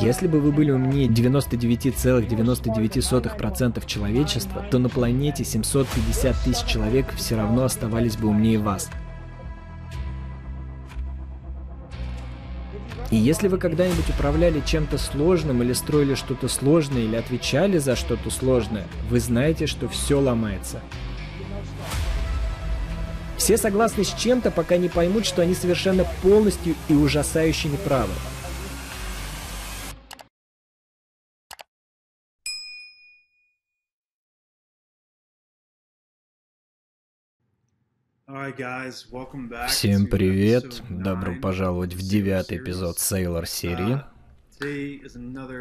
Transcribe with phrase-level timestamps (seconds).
[0.00, 7.64] Если бы вы были умнее 99,99% человечества, то на планете 750 тысяч человек все равно
[7.64, 8.88] оставались бы умнее вас.
[13.10, 18.30] И если вы когда-нибудь управляли чем-то сложным или строили что-то сложное или отвечали за что-то
[18.30, 20.80] сложное, вы знаете, что все ломается.
[23.36, 28.14] Все согласны с чем-то, пока не поймут, что они совершенно полностью и ужасающе неправы.
[39.68, 40.82] Всем привет!
[40.90, 44.02] Добро пожаловать в девятый эпизод Sailor серии.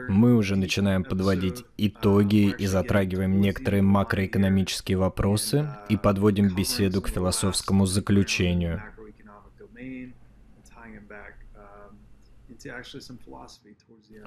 [0.10, 7.86] Мы уже начинаем подводить итоги и затрагиваем некоторые макроэкономические вопросы и подводим беседу к философскому
[7.86, 8.84] заключению.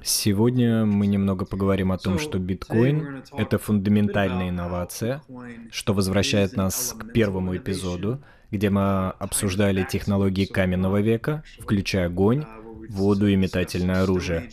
[0.03, 5.21] Сегодня мы немного поговорим о том, что биткоин— это фундаментальная инновация,
[5.71, 8.19] что возвращает нас к первому эпизоду,
[8.51, 12.45] где мы обсуждали технологии каменного века, включая огонь,
[12.89, 14.49] воду и метательное оружие.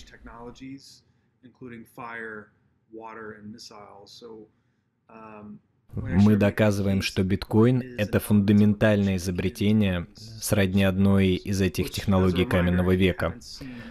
[5.96, 10.06] Мы доказываем, что биткоин— это фундаментальное изобретение
[10.40, 13.34] сродни одной из этих технологий каменного века.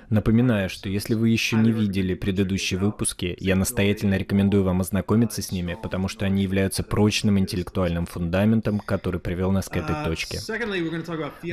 [0.10, 5.52] Напоминаю, что если вы еще не видели предыдущие выпуски, я настоятельно рекомендую вам ознакомиться с
[5.52, 10.40] ними, потому что они являются прочным интеллектуальным фундаментом, который привел нас к этой точке.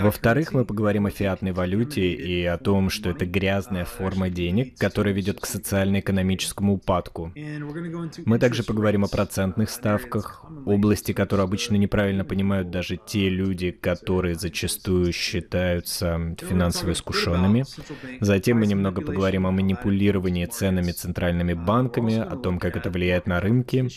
[0.02, 5.14] Во-вторых, мы поговорим о фиатной валюте и о том, что это грязная форма денег, которая
[5.14, 7.33] ведет к социально-экономическому упадку.
[8.27, 10.30] Мы также поговорим о процентных ставках,
[10.67, 17.64] области, которые обычно неправильно понимают даже те люди, которые зачастую считаются финансово искушенными.
[18.20, 23.41] Затем мы немного поговорим о манипулировании ценами центральными банками, о том, как это влияет на
[23.41, 23.89] рынки.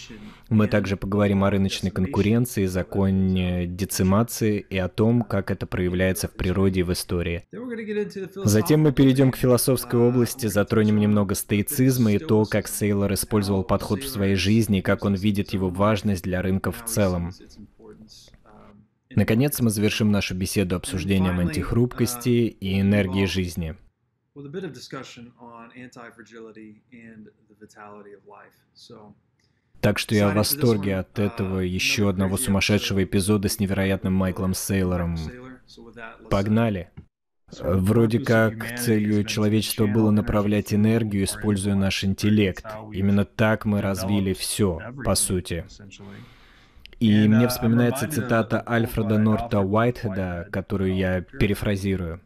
[0.50, 6.32] Мы также поговорим о рыночной конкуренции, законе децимации и о том, как это проявляется в
[6.32, 7.48] природе и в истории.
[8.36, 14.04] Затем мы перейдем к философской области, затронем немного стоицизма и то, как Сейлор использовал подход
[14.04, 17.32] в своей жизни и как он видит его важность для рынков в целом.
[19.16, 23.76] Наконец, мы завершим нашу беседу обсуждением антихрупкости и энергии жизни
[24.36, 28.58] with a bit of discussion on anti-fragility and the vitality of life.
[28.74, 29.14] So,
[29.84, 34.54] так что я в восторге от uh, этого еще одного сумасшедшего эпизода с невероятным Майклом
[34.54, 35.18] Сейлором.
[36.30, 36.90] Погнали!
[37.60, 42.66] Вроде как целью человечества было направлять энергию, используя наш интеллект.
[42.94, 45.66] Именно так мы развили все, по сути.
[47.02, 52.22] И мне uh, вспоминается цитата Альфреда Норта Уайтхеда, которую я перефразирую.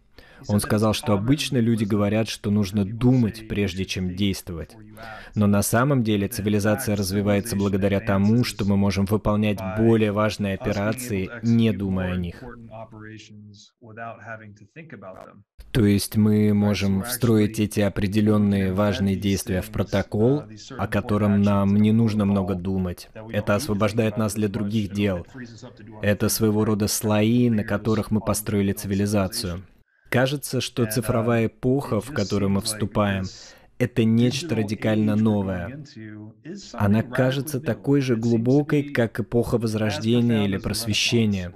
[0.47, 4.75] Он сказал, что обычно люди говорят, что нужно думать, прежде чем действовать.
[5.35, 11.29] Но на самом деле цивилизация развивается благодаря тому, что мы можем выполнять более важные операции,
[11.43, 12.43] не думая о них.
[15.71, 20.43] То есть мы можем встроить эти определенные важные действия в протокол,
[20.77, 23.09] о котором нам не нужно много думать.
[23.31, 25.25] Это освобождает нас для других дел.
[26.01, 29.63] Это своего рода слои, на которых мы построили цивилизацию.
[30.09, 33.25] Кажется, что цифровая эпоха, в которую мы вступаем,
[33.77, 35.83] это нечто радикально новое.
[36.73, 41.53] Она кажется такой же глубокой, как эпоха Возрождения или Просвещения.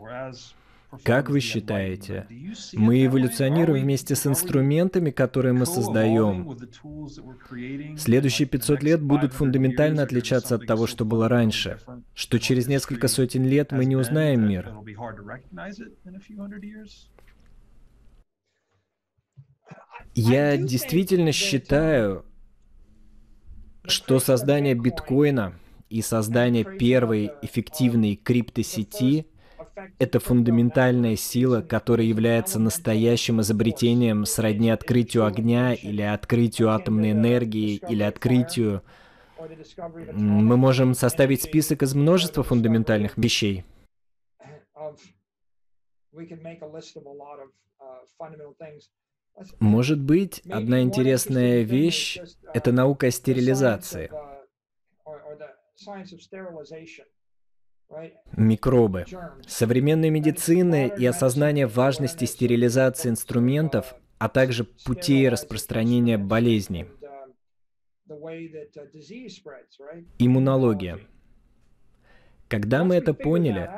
[1.03, 2.27] Как вы считаете,
[2.73, 6.57] мы эволюционируем вместе с инструментами, которые мы создаем?
[7.97, 11.79] Следующие 500 лет будут фундаментально отличаться от того, что было раньше,
[12.13, 14.73] что через несколько сотен лет мы не узнаем мир.
[20.13, 22.25] Я действительно считаю,
[23.85, 25.53] что создание биткоина
[25.89, 29.27] и создание первой эффективной криптосети—
[29.99, 38.03] это фундаментальная сила, которая является настоящим изобретением сродни открытию огня или открытию атомной энергии или
[38.03, 38.83] открытию...
[40.13, 43.63] Мы можем составить список из множества фундаментальных вещей.
[49.59, 52.19] Может быть, одна интересная вещь—
[52.53, 54.11] это наука о стерилизации.
[58.37, 59.05] Микробы.
[59.47, 66.87] Современная медицина и осознание важности стерилизации инструментов, а также путей распространения болезней.
[70.19, 70.99] Иммунология.
[72.47, 73.69] Когда мы это поняли,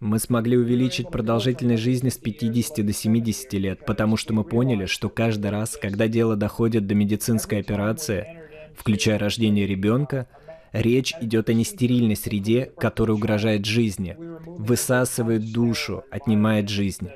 [0.00, 5.08] Мы смогли увеличить продолжительность жизни с 50 до 70 лет, потому что мы поняли, что
[5.08, 8.40] каждый раз, когда дело доходит до медицинской операции,
[8.76, 10.28] включая рождение ребенка,
[10.72, 17.08] речь идет о нестерильной среде, которая угрожает жизни, высасывает душу, отнимает жизнь.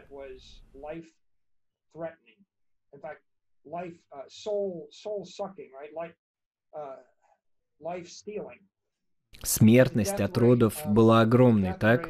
[9.42, 12.08] Смертность от родов была огромной, так?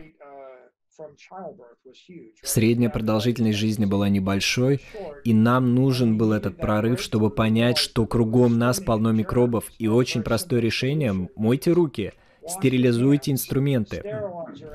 [2.43, 4.81] Средняя продолжительность жизни была небольшой,
[5.25, 10.23] и нам нужен был этот прорыв, чтобы понять, что кругом нас полно микробов, и очень
[10.23, 12.13] простое решение– мойте руки,
[12.47, 14.03] стерилизуйте инструменты.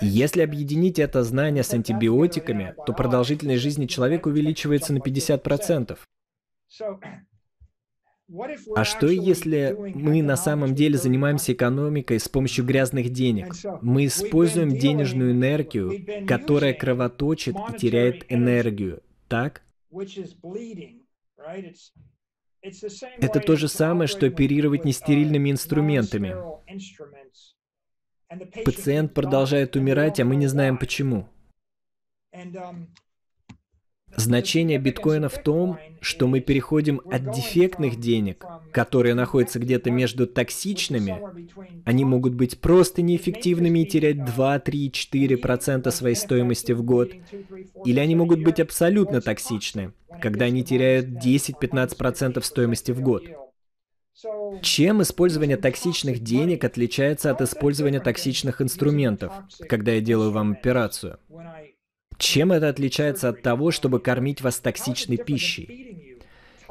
[0.01, 5.97] Если объединить это знание с антибиотиками, то продолжительность жизни человека увеличивается на 50%.
[8.75, 13.53] А что если мы на самом деле занимаемся экономикой с помощью грязных денег?
[13.81, 19.61] Мы используем денежную энергию, которая кровоточит и теряет энергию, так?
[23.19, 26.33] Это то же самое, что оперировать нестерильными инструментами.
[28.63, 31.27] Пациент продолжает умирать, а мы не знаем почему.
[34.15, 41.19] Значение биткоина в том, что мы переходим от дефектных денег, которые находятся где-то между токсичными,
[41.85, 47.11] они могут быть просто неэффективными и терять 2, 3, 4% своей стоимости в год,
[47.85, 53.23] или они могут быть абсолютно токсичны, когда они теряют 10-15% стоимости в год.
[54.61, 59.33] Чем использование токсичных денег отличается от использования токсичных инструментов,
[59.67, 61.19] когда я делаю вам операцию?
[62.23, 66.15] Чем это отличается от того, чтобы кормить вас токсичной пищей?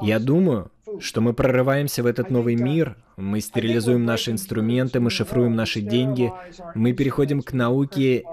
[0.00, 5.54] Я думаю, что мы прорываемся в этот новый мир, мы стерилизуем наши инструменты, мы шифруем
[5.54, 6.32] наши деньги,
[6.74, 8.24] мы переходим к науке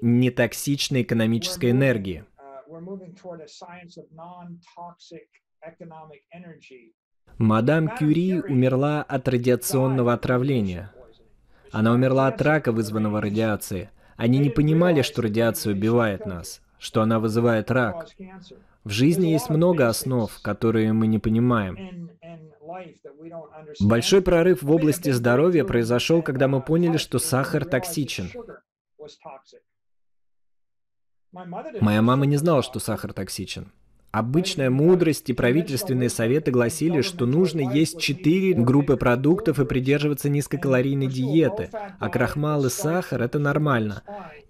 [0.00, 2.24] нетоксичной экономической энергии.
[7.36, 10.90] Мадам Кюри умерла от радиационного отравления.
[11.70, 13.90] Она умерла от рака, вызванного радиацией.
[14.16, 18.08] Они не понимали, что радиация убивает нас, что она вызывает рак.
[18.84, 22.10] В жизни есть много основ, которые мы не понимаем.
[23.80, 28.30] Большой прорыв в области здоровья произошел, когда мы поняли, что сахар токсичен.
[31.32, 33.72] Моя мама не знала, что сахар токсичен.
[34.12, 41.06] Обычная мудрость и правительственные советы гласили, что нужно есть четыре группы продуктов и придерживаться низкокалорийной
[41.06, 44.02] диеты, а крахмал и сахар– это нормально.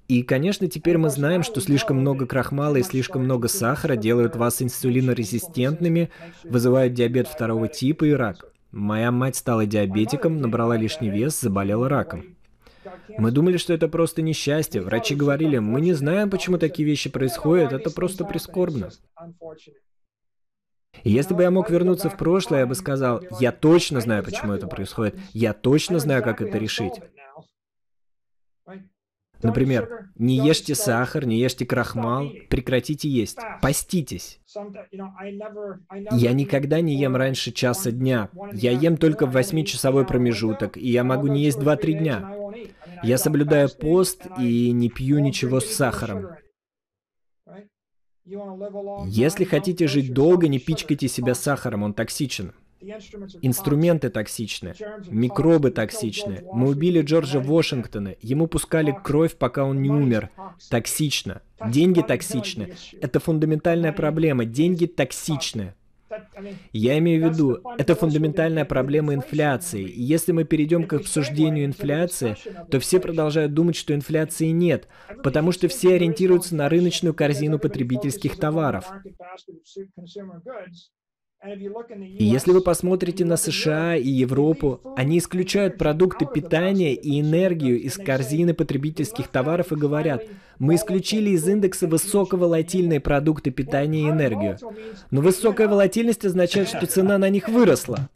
[0.08, 4.60] И, конечно, теперь мы знаем, что слишком много крахмала и слишком много сахара делают вас
[4.60, 6.10] инсулинорезистентными,
[6.42, 8.44] вызывают диабет второго типа и рак.
[8.72, 12.24] Моя мать стала диабетиком, набрала лишний вес, заболела раком.
[13.18, 14.80] Мы думали, что это просто несчастье.
[14.80, 18.90] Врачи говорили, мы не знаем, почему такие вещи происходят, это просто прискорбно.
[21.04, 24.66] Если бы я мог вернуться в прошлое, я бы сказал, я точно знаю, почему это
[24.66, 26.94] происходит, я точно знаю, как это решить.
[29.42, 34.40] Например, не ешьте сахар, не ешьте крахмал, прекратите есть, поститесь.
[36.12, 38.28] Я никогда не ем раньше часа дня.
[38.52, 42.36] Я ем только в 8-часовой промежуток, и я могу не есть 2-3 дня.
[43.02, 46.36] Я соблюдаю пост и не пью ничего с сахаром.
[49.06, 52.52] Если хотите жить долго, не пичкайте себя сахаром, он токсичен.
[53.42, 54.74] Инструменты токсичны,
[55.08, 56.44] микробы токсичны.
[56.52, 60.30] Мы убили Джорджа Вашингтона, ему пускали кровь, пока он не умер.
[60.68, 61.42] Токсично.
[61.64, 62.74] Деньги токсичны.
[63.00, 64.44] Это фундаментальная проблема.
[64.44, 65.74] Деньги токсичны.
[66.72, 69.82] Я имею в виду, это фундаментальная проблема инфляции.
[69.82, 72.36] И если мы перейдем к обсуждению инфляции,
[72.70, 74.88] то все продолжают думать, что инфляции нет,
[75.22, 78.90] потому что все ориентируются на рыночную корзину потребительских товаров.
[81.44, 87.96] И если вы посмотрите на США и Европу, они исключают продукты питания и энергию из
[87.96, 90.22] корзины потребительских товаров и говорят,
[90.60, 94.56] мы исключили из индекса высоковолатильные продукты питания и энергию.
[95.10, 98.08] Но высокая волатильность означает, что цена на них выросла.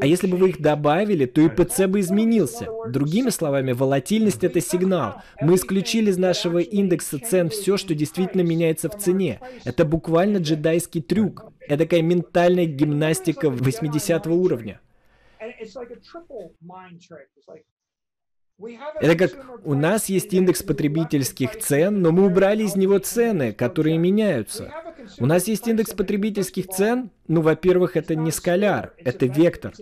[0.00, 2.66] А если бы вы их добавили, то ИПЦ бы изменился.
[2.88, 5.22] Другими словами, волатильность— это сигнал.
[5.40, 9.40] Мы исключили из нашего индекса цен все, что действительно меняется в цене.
[9.64, 11.52] Это буквально джедайский трюк.
[11.60, 14.80] Это такая ментальная гимнастика 80 уровня.
[19.00, 19.30] Это как
[19.64, 24.72] у нас есть индекс потребительских цен, но мы убрали из него цены, которые меняются.
[25.20, 29.72] У нас есть индекс потребительских цен, ну, во-первых, это не скаляр, это вектор.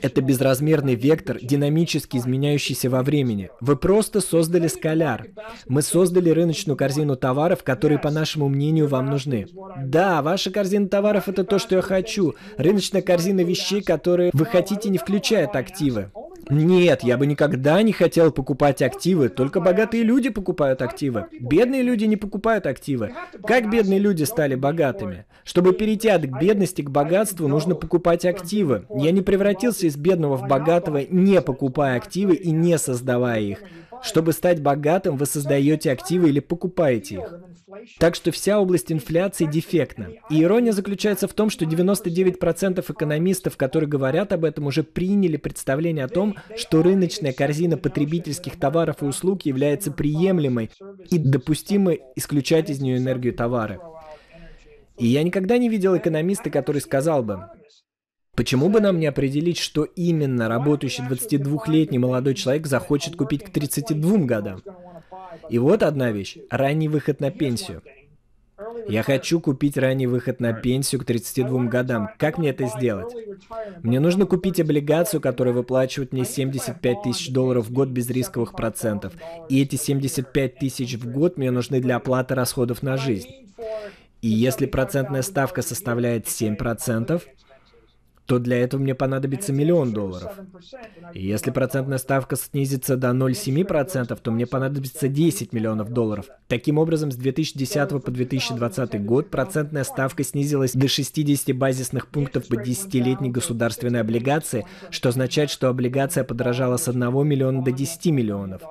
[0.00, 3.50] Это безразмерный вектор, динамически изменяющийся во времени.
[3.60, 5.26] Вы просто создали скаляр.
[5.66, 9.46] Мы создали рыночную корзину товаров, которые, по нашему мнению, вам нужны.
[9.84, 12.34] Да, ваша корзина товаров— это то, что я хочу.
[12.56, 16.10] Рыночная корзина вещей, которые вы хотите, не включает активы.
[16.52, 19.30] Нет, я бы никогда не хотел покупать активы.
[19.30, 21.26] Только богатые люди покупают активы.
[21.40, 23.12] Бедные люди не покупают активы.
[23.46, 25.24] Как бедные люди стали богатыми?
[25.44, 28.84] Чтобы перейти от бедности к богатству, нужно покупать активы.
[28.94, 33.58] Я не превратился из бедного в богатого, не покупая активы и не создавая их.
[34.02, 37.34] Чтобы стать богатым, вы создаете активы или покупаете их.
[37.98, 40.08] Так что вся область инфляции дефектна.
[40.30, 46.04] И ирония заключается в том, что 99% экономистов, которые говорят об этом, уже приняли представление
[46.04, 50.70] о том, что рыночная корзина потребительских товаров и услуг является приемлемой
[51.10, 53.80] и допустимо исключать из нее энергию товары.
[54.98, 57.46] И я никогда не видел экономиста, который сказал бы,
[58.34, 64.18] Почему бы нам не определить, что именно работающий 22-летний молодой человек захочет купить к 32
[64.20, 64.62] годам?
[65.48, 67.82] И вот одна вещь– ранний выход на пенсию.
[68.88, 72.10] Я хочу купить ранний выход на пенсию к 32 годам.
[72.18, 73.12] Как мне это сделать?
[73.82, 79.12] Мне нужно купить облигацию, которая выплачивает мне 75 тысяч долларов в год без рисковых процентов.
[79.48, 83.28] И эти 75 тысяч в год мне нужны для оплаты расходов на жизнь.
[84.20, 87.22] И если процентная ставка составляет 7%,
[88.32, 90.32] то для этого мне понадобится миллион долларов.
[91.12, 96.30] И если процентная ставка снизится до 0,7%, то мне понадобится 10 миллионов долларов.
[96.48, 102.54] Таким образом, с 2010 по 2020 год процентная ставка снизилась до 60 базисных пунктов по
[102.54, 108.62] 10-летней государственной облигации, что означает, что облигация подорожала с 1 миллиона до 10 миллионов.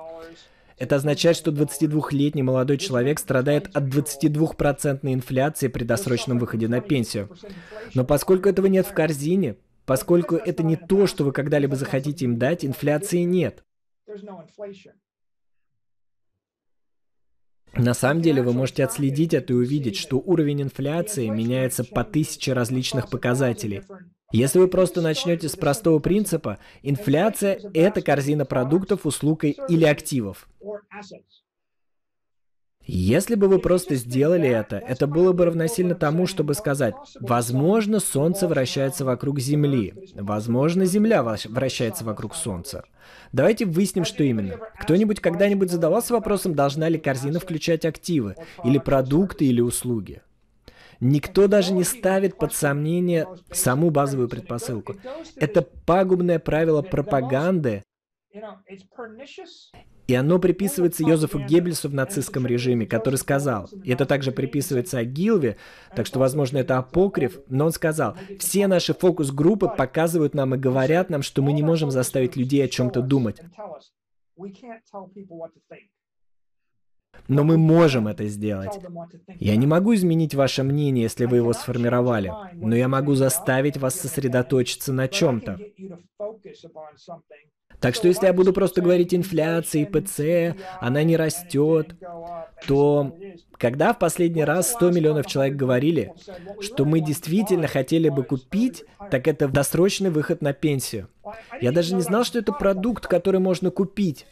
[0.78, 7.30] Это означает, что 22-летний молодой человек страдает от 22% инфляции при досрочном выходе на пенсию.
[7.94, 12.38] Но поскольку этого нет в корзине, поскольку это не то, что вы когда-либо захотите им
[12.38, 13.64] дать, инфляции нет.
[17.74, 22.52] На самом деле вы можете отследить это и увидеть, что уровень инфляции меняется по тысяче
[22.52, 23.82] различных показателей.
[24.32, 30.48] Если вы просто начнете с простого принципа, инфляция– это корзина продуктов, услуг или активов.
[32.84, 38.48] Если бы вы просто сделали это, это было бы равносильно тому, чтобы сказать, возможно, Солнце
[38.48, 42.84] вращается вокруг Земли, возможно, Земля вращается вокруг Солнца.
[43.30, 44.58] Давайте выясним, что именно.
[44.80, 48.34] Кто-нибудь когда-нибудь задавался вопросом, должна ли корзина включать активы,
[48.64, 50.22] или продукты, или услуги?
[51.04, 54.94] Никто даже не ставит под сомнение саму базовую предпосылку.
[55.34, 57.82] Это пагубное правило пропаганды,
[60.06, 65.56] и оно приписывается Йозефу Геббельсу в нацистском режиме, который сказал, и это также приписывается Агилве,
[65.96, 71.10] так что, возможно, это апокриф, но он сказал, все наши фокус-группы показывают нам и говорят
[71.10, 73.40] нам, что мы не можем заставить людей о чем-то думать.
[77.28, 78.78] Но мы можем это сделать.
[79.38, 83.94] Я не могу изменить ваше мнение, если вы его сформировали, но я могу заставить вас
[83.94, 85.58] сосредоточиться на чем-то.
[87.80, 91.96] Так что если я буду просто говорить инфляция, ПЦ, она не растет,
[92.66, 93.16] то
[93.58, 96.12] когда в последний раз 100 миллионов человек говорили,
[96.60, 101.08] что мы действительно хотели бы купить, так это досрочный выход на пенсию.
[101.60, 104.26] Я даже не знал, что это продукт, который можно купить.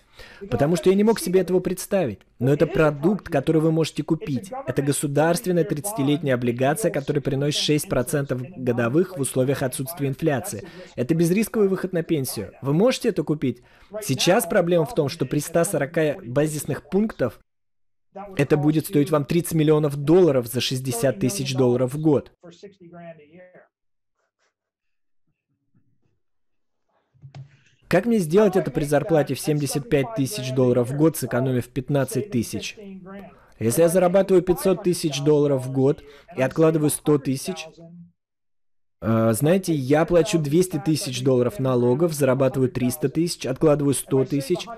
[0.50, 2.20] Потому что я не мог себе этого представить.
[2.38, 4.50] Но это продукт, который вы можете купить.
[4.66, 10.66] Это государственная 30-летняя облигация, которая приносит 6% годовых в условиях отсутствия инфляции.
[10.96, 12.52] Это безрисковый выход на пенсию.
[12.62, 13.62] Вы можете это купить?
[14.02, 17.40] Сейчас проблема в том, что при 140 базисных пунктов
[18.36, 22.32] это будет стоить вам 30 миллионов долларов за 60 тысяч долларов в год.
[27.90, 32.76] Как мне сделать это при зарплате в 75 тысяч долларов в год, сэкономив 15 тысяч?
[33.58, 36.04] Если я зарабатываю 500 тысяч долларов в год
[36.36, 37.66] и откладываю 100 тысяч,
[39.02, 44.68] э, знаете, я плачу 200 тысяч долларов налогов, зарабатываю 300 тысяч, откладываю 100 тысяч.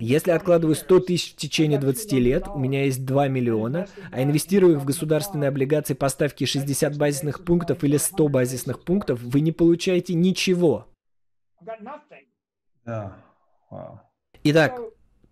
[0.00, 4.76] Если откладываю 100 тысяч в течение 20 лет, у меня есть 2 миллиона, а инвестирую
[4.76, 9.52] их в государственные облигации по ставке 60 базисных пунктов или 100 базисных пунктов, вы не
[9.52, 10.86] получаете ничего.
[14.44, 14.80] Итак,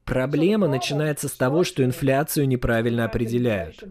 [0.04, 3.82] проблема начинается с того, что инфляцию неправильно определяют.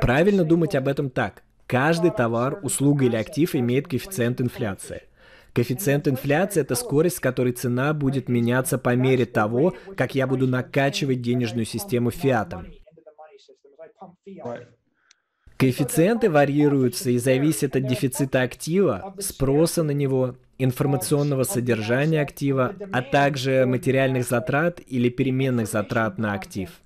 [0.00, 1.42] Правильно думать об этом так.
[1.66, 5.02] Каждый товар, услуга или актив имеет коэффициент инфляции.
[5.54, 10.46] Коэффициент инфляции– это скорость, с которой цена будет меняться по мере того, как я буду
[10.46, 12.66] накачивать денежную систему фиатом.
[15.62, 23.64] Коэффициенты варьируются и зависят от дефицита актива, спроса на него, информационного содержания актива, а также
[23.64, 26.82] материальных затрат или переменных затрат на актив.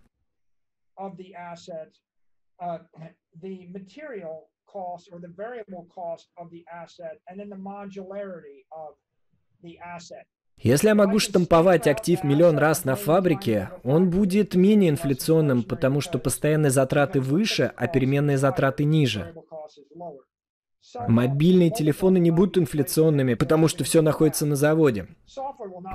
[10.59, 16.19] Если я могу штамповать актив миллион раз на фабрике, он будет менее инфляционным, потому что
[16.19, 19.35] постоянные затраты выше, а переменные затраты ниже.
[21.09, 25.09] Мобильные телефоны не будут инфляционными, потому что все находится на заводе.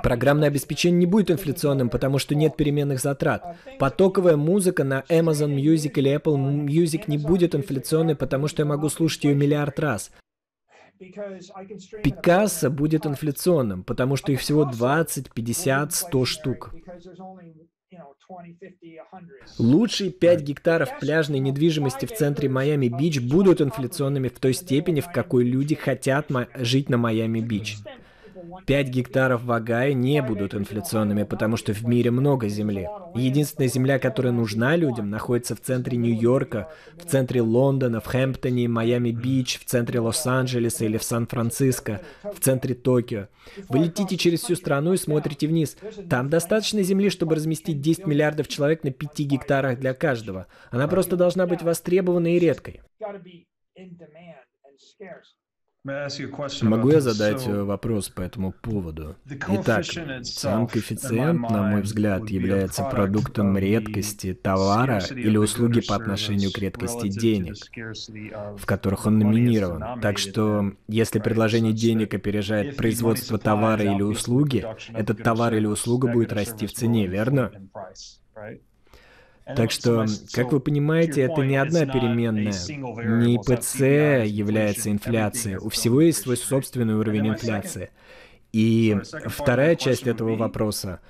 [0.02, 3.56] Программное обеспечение не будет инфляционным, потому что нет переменных затрат.
[3.78, 8.88] Потоковая музыка на Amazon Music или Apple Music не будет инфляционной, потому что я могу
[8.90, 10.12] слушать ее миллиард раз.
[12.02, 16.74] Пикассо будет инфляционным, потому что их всего 20, 50, 100 штук.
[19.58, 25.44] Лучшие 5 гектаров пляжной недвижимости в центре Майами-Бич будут инфляционными в той степени, в какой
[25.44, 27.78] люди хотят жить на Майами-Бич.
[28.66, 32.88] 5 гектаров в Огайо не будут инфляционными, потому что в мире много земли.
[33.14, 39.60] Единственная земля, которая нужна людям, находится в центре Нью-Йорка, в центре Лондона, в Хэмптоне, Майами-Бич,
[39.60, 43.28] в центре Лос-Анджелеса или в Сан-Франциско, в центре Токио.
[43.68, 45.76] Вы летите через всю страну и смотрите вниз.
[46.08, 50.46] Там достаточно земли, чтобы разместить 10 миллиардов человек на 5 гектарах для каждого.
[50.70, 52.82] Она просто должна быть востребованной и редкой.
[55.84, 59.16] Могу я задать э, вопрос по этому поводу?
[59.48, 59.84] Итак,
[60.22, 67.08] сам коэффициент, на мой взгляд, является продуктом редкости товара или услуги по отношению к редкости
[67.08, 67.56] денег,
[68.56, 70.00] в которых он номинирован.
[70.00, 76.32] Так что, если предложение денег опережает производство товара или услуги, этот товар или услуга будет
[76.32, 77.50] расти в цене, верно?
[79.44, 82.52] Так что, как вы понимаете, это не одна переменная.
[83.18, 85.56] Не ИПЦ является инфляцией.
[85.56, 87.90] У всего есть свой собственный уровень инфляции.
[88.52, 91.00] И вторая часть этого вопроса.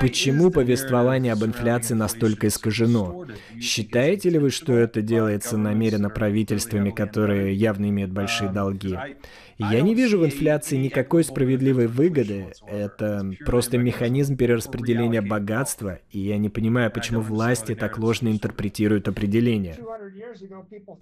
[0.00, 3.26] Почему повествование об инфляции настолько искажено?
[3.60, 8.96] Считаете ли вы, что это делается намеренно правительствами, которые явно имеют большие долги?
[9.58, 12.52] Я не вижу в инфляции никакой справедливой выгоды.
[12.66, 19.76] Это просто механизм перераспределения богатства, и я не понимаю, почему власти так ложно интерпретируют определение.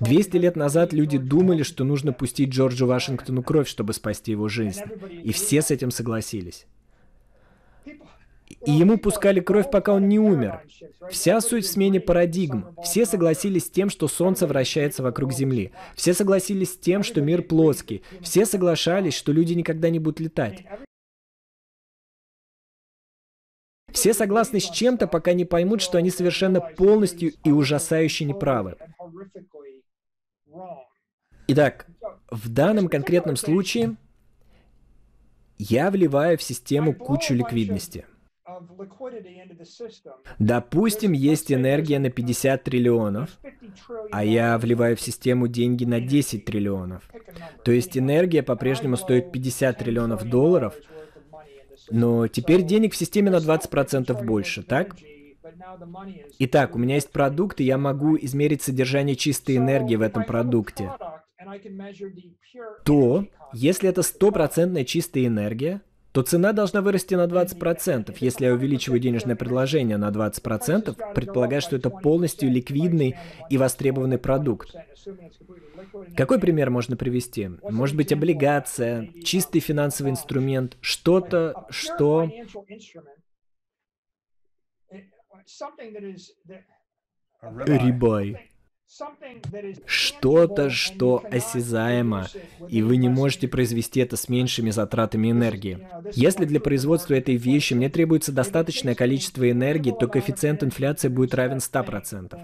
[0.01, 4.81] 200 лет назад люди думали, что нужно пустить Джорджу Вашингтону кровь, чтобы спасти его жизнь.
[5.23, 6.67] И все с этим согласились
[8.67, 10.63] и ему пускали кровь, пока он не умер.
[11.11, 12.77] Вся суть в смене парадигм.
[12.83, 15.73] Все согласились с тем, что Солнце вращается вокруг Земли.
[15.95, 18.03] Все согласились с тем, что мир плоский.
[18.21, 20.65] Все соглашались, что люди никогда не будут летать.
[23.93, 28.77] Все согласны с чем-то, пока не поймут, что они совершенно полностью и ужасающе неправы.
[31.49, 31.87] Итак,
[32.31, 33.97] в данном конкретном случае
[35.59, 38.07] я вливаю в систему кучу ликвидности.
[40.39, 43.39] Допустим, есть энергия на 50 триллионов,
[44.11, 47.09] а я вливаю в систему деньги на 10 триллионов.
[47.65, 50.75] То есть энергия по-прежнему стоит 50 триллионов долларов,
[51.91, 54.97] но теперь денег в системе на 20% больше, так?
[56.39, 60.93] Итак, у меня есть продукт, и я могу измерить содержание чистой энергии в этом продукте.
[62.85, 68.17] То, если это стопроцентная чистая энергия, то цена должна вырасти на 20%.
[68.21, 73.17] Если я увеличиваю денежное предложение на 20%, предполагая, что это полностью ликвидный
[73.49, 74.75] и востребованный продукт.
[76.17, 77.51] Какой пример можно привести?
[77.63, 82.29] Может быть, облигация, чистый финансовый инструмент, что-то, что...
[87.43, 88.50] Рибай
[89.87, 92.27] что-то, что осязаемо,
[92.69, 95.87] и вы не можете произвести это с меньшими затратами энергии.
[96.13, 101.59] Если для производства этой вещи мне требуется достаточное количество энергии, то коэффициент инфляции будет равен
[101.59, 102.37] 100%.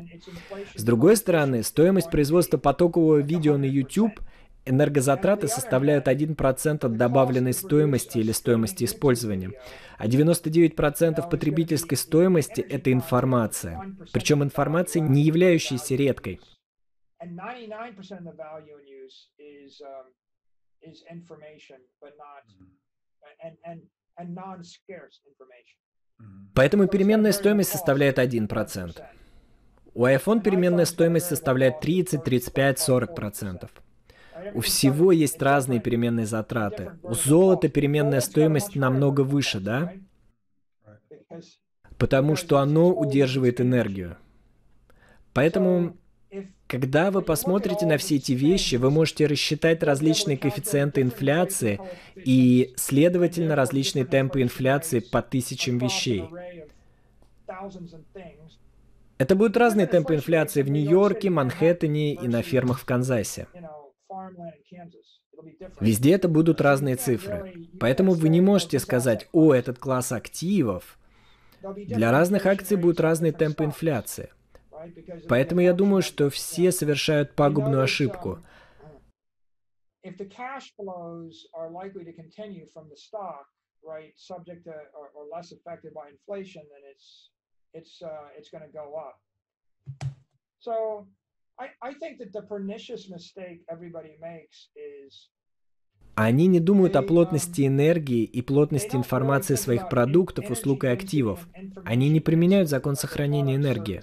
[0.75, 4.21] С другой стороны, стоимость производства потокового видео на YouTube
[4.67, 9.53] Энергозатраты составляют 1% от добавленной стоимости или стоимости использования,
[9.97, 13.97] а 99% потребительской стоимости– это информация.
[14.13, 16.41] Причем информация, не являющаяся редкой.
[26.55, 29.05] Поэтому переменная стоимость составляет 1%.
[29.95, 33.71] У iPhone переменная стоимость составляет 30, 35, 40%.
[34.55, 36.93] У всего есть разные переменные затраты.
[37.03, 39.93] У золота переменная стоимость намного выше, да?
[41.99, 44.17] Потому что оно удерживает энергию.
[45.33, 45.97] Поэтому,
[46.67, 51.81] когда вы посмотрите на все эти вещи, вы можете рассчитать различные коэффициенты инфляции
[52.15, 56.25] и, следовательно, различные темпы инфляции по тысячам вещей.
[59.19, 63.47] Это будут разные темпы инфляции в Нью-Йорке, Манхэттене и на фермах в Канзасе.
[65.81, 67.69] Везде это будут разные цифры.
[67.81, 70.99] Поэтому вы не можете сказать, о, этот класс активов.
[71.75, 74.31] Для разных акций будут разные темпы инфляции.
[75.29, 78.39] Поэтому я думаю, что все совершают пагубную ошибку.
[91.59, 95.31] Uh, I think that the pernicious mistake everybody makes is
[96.19, 101.47] они не думают о плотности энергии и плотности информации своих продуктов, услуг и активов.
[101.85, 104.01] Они не применяют закон сохранения энергии.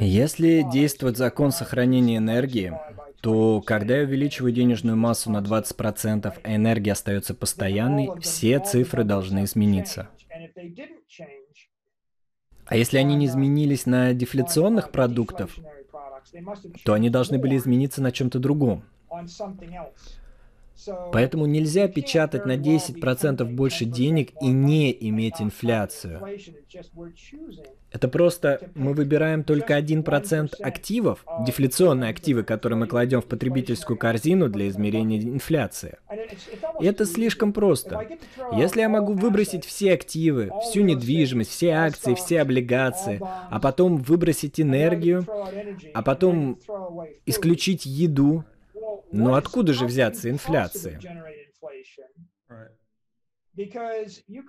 [0.00, 2.78] Если действует закон сохранения энергии,
[3.22, 9.44] то когда я увеличиваю денежную массу на 20%, а энергия остается постоянной, все цифры должны
[9.44, 10.08] измениться.
[12.66, 15.50] А если они не изменились на дефляционных продуктах,
[16.84, 18.84] то они должны были измениться на чем-то другом.
[21.12, 26.20] Поэтому нельзя печатать на 10% больше денег и не иметь инфляцию.
[27.92, 34.48] Это просто мы выбираем только 1% активов, дефляционные активы, которые мы кладем в потребительскую корзину
[34.48, 35.98] для измерения инфляции.
[36.80, 38.06] И это слишком просто.
[38.52, 44.60] Если я могу выбросить все активы, всю недвижимость, все акции, все облигации, а потом выбросить
[44.60, 45.26] энергию,
[45.92, 46.58] а потом
[47.26, 48.44] исключить еду,
[49.12, 51.00] но откуда же взяться инфляции?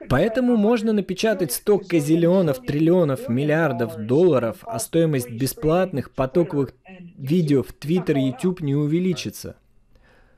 [0.09, 6.73] Поэтому можно напечатать 100 казиллионов, триллионов, миллиардов долларов, а стоимость бесплатных потоковых
[7.17, 9.57] видео в Твиттер и YouTube не увеличится.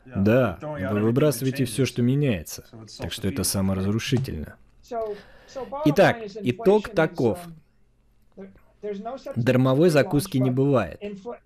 [0.05, 2.65] Да, вы выбрасываете все, что меняется.
[2.99, 4.55] Так что это саморазрушительно.
[5.85, 7.39] Итак, итог таков.
[9.35, 11.01] Дармовой закуски не бывает.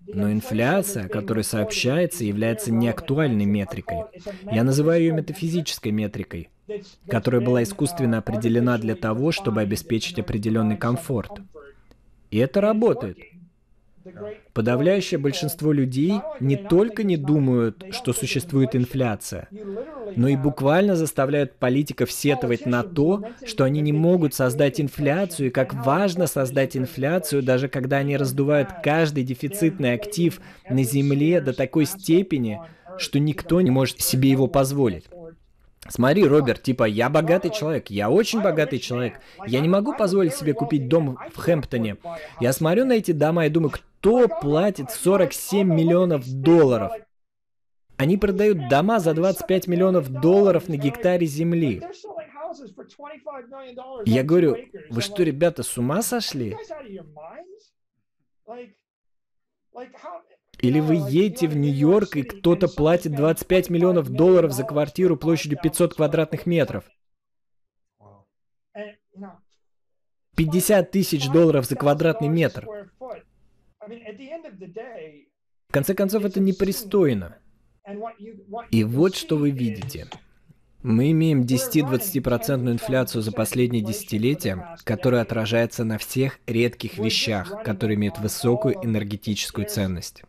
[0.06, 4.04] Но инфляция, о которой сообщается, является неактуальной метрикой.
[4.50, 6.50] Я называю ее метафизической метрикой,
[7.08, 11.40] которая была искусственно определена для того, чтобы обеспечить определенный комфорт.
[12.30, 13.18] И это работает.
[14.52, 19.48] Подавляющее большинство людей не только не думают, что существует инфляция,
[20.16, 25.50] но и буквально заставляют политиков сетовать на то, что они не могут создать инфляцию, и
[25.50, 31.84] как важно создать инфляцию, даже когда они раздувают каждый дефицитный актив на Земле до такой
[31.84, 32.60] степени,
[32.98, 35.04] что никто не может себе его позволить.
[35.88, 39.14] Смотри, Роберт, типа, я богатый человек, я очень богатый человек.
[39.46, 41.96] Я не могу позволить себе купить дом в Хэмптоне.
[42.40, 46.92] Я смотрю на эти дома и думаю, кто платит 47 миллионов долларов?
[47.96, 51.82] Они продают дома за 25 миллионов долларов на гектаре земли.
[54.06, 54.56] Я говорю,
[54.90, 56.56] вы что, ребята, с ума сошли?
[60.60, 65.94] Или вы едете в Нью-Йорк, и кто-то платит 25 миллионов долларов за квартиру площадью 500
[65.94, 66.84] квадратных метров.
[70.36, 72.64] 50 тысяч долларов за квадратный метр.
[75.68, 77.38] В конце концов, это непристойно.
[78.70, 80.08] И вот что вы видите.
[80.82, 88.18] Мы имеем 10-20% инфляцию за последние десятилетия, которая отражается на всех редких вещах, которые имеют
[88.18, 90.22] высокую энергетическую ценность.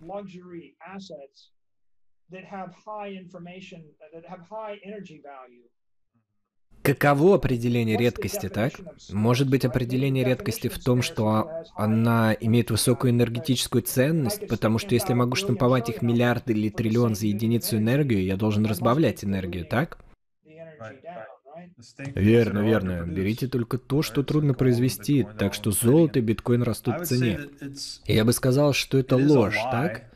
[6.94, 8.74] Каково определение редкости, так?
[9.12, 15.14] Может быть, определение редкости в том, что она имеет высокую энергетическую ценность, потому что если
[15.14, 20.00] могу штамповать их миллиард или триллион за единицу энергию, я должен разбавлять энергию, так?
[22.16, 23.06] Верно, верно.
[23.06, 27.40] Берите только то, что трудно произвести, так что золото и биткоин растут в цене.
[28.06, 30.09] Я бы сказал, что это ложь, так?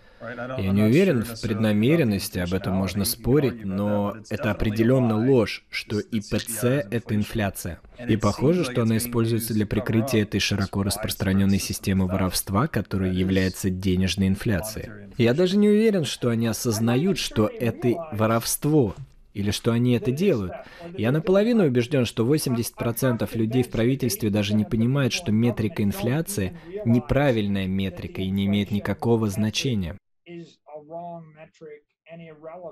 [0.58, 6.64] Я не уверен в преднамеренности, об этом можно спорить, но это определенно ложь, что ИПЦ—
[6.92, 7.80] это инфляция.
[8.08, 14.28] И похоже, что она используется для прикрытия этой широко распространенной системы воровства, которая является денежной
[14.28, 14.90] инфляцией.
[15.18, 18.96] Я даже не уверен, что они осознают, что это воровство.
[19.34, 20.54] или что они это делают.
[20.98, 26.56] Я наполовину убежден, что 80% людей в правительстве даже не понимают, что метрика инфляции
[26.86, 29.98] неправильная метрика и не имеет никакого значения.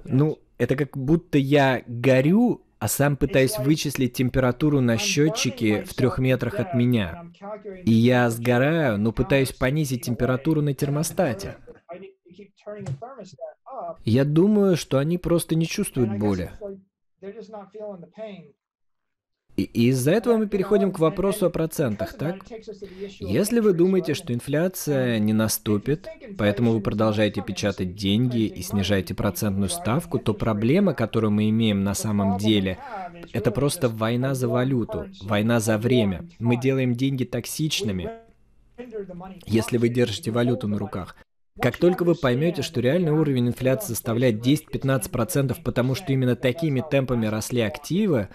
[0.05, 6.17] Ну, это как будто я горю, а сам пытаюсь вычислить температуру на счетчике в трех
[6.17, 7.31] метрах от меня.
[7.85, 11.57] И я сгораю, но пытаюсь понизить температуру на термостате.
[14.03, 16.51] Я думаю, что они просто не чувствуют боли.
[19.57, 22.37] И из-за этого мы переходим к вопросу о процентах, так?
[23.19, 29.69] Если вы думаете, что инфляция не наступит, поэтому вы продолжаете печатать деньги и снижаете процентную
[29.69, 32.79] ставку, то проблема, которую мы имеем на самом деле,
[33.33, 36.25] это просто война за валюту, война за время.
[36.39, 38.09] Мы делаем деньги токсичными,
[39.45, 41.15] если вы держите валюту на руках.
[41.61, 47.27] Как только вы поймете, что реальный уровень инфляции составляет 10-15%, потому что именно такими темпами
[47.27, 48.29] росли активы,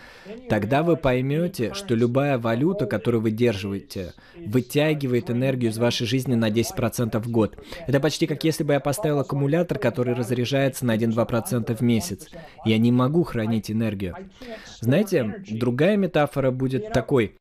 [0.49, 6.51] тогда вы поймете, что любая валюта, которую вы держите, вытягивает энергию из вашей жизни на
[6.51, 7.57] 10% в год.
[7.87, 12.29] Это почти как если бы я поставил аккумулятор, который разряжается на 1-2% в месяц.
[12.65, 14.15] Я не могу хранить энергию.
[14.81, 17.37] Знаете, другая метафора будет такой.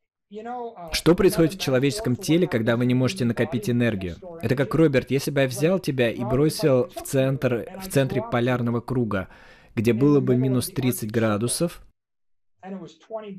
[0.92, 4.16] Что происходит в человеческом теле, когда вы не можете накопить энергию?
[4.42, 8.80] Это как, Роберт, если бы я взял тебя и бросил в центр, в центре полярного
[8.80, 9.28] круга,
[9.76, 11.80] где было бы минус 30 градусов,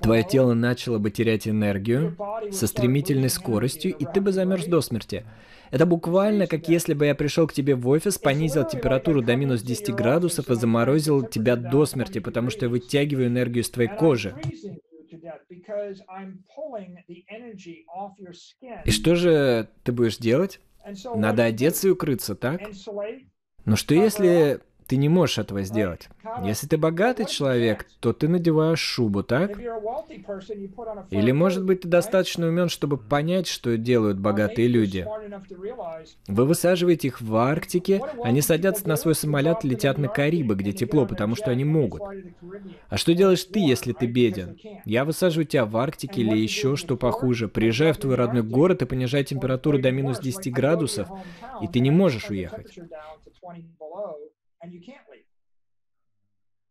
[0.02, 2.16] твое тело начало бы терять энергию
[2.52, 5.26] со стремительной скоростью, и ты бы замерз до смерти.
[5.72, 9.62] Это буквально как если бы я пришел к тебе в офис, понизил температуру до минус
[9.62, 14.34] 10 градусов и заморозил тебя до смерти, потому что я вытягиваю энергию из твоей кожи.
[18.86, 20.60] И что же ты будешь делать?
[21.16, 22.62] Надо одеться и укрыться, так?
[23.66, 26.10] Но что если ты не можешь этого сделать.
[26.44, 29.58] Если ты богатый человек, то ты надеваешь шубу, так?
[31.10, 35.06] Или, может быть, ты достаточно умен, чтобы понять, что делают богатые люди.
[36.28, 40.72] Вы высаживаете их в Арктике, они садятся на свой самолет и летят на Карибы, где
[40.72, 42.02] тепло, потому что они могут.
[42.90, 44.58] А что делаешь ты, если ты беден?
[44.86, 47.48] Я высаживаю тебя в Арктике или еще что похуже.
[47.48, 51.10] Приезжаю в твой родной город и понижаю температуру до минус 10 градусов,
[51.62, 52.78] и ты не можешь уехать.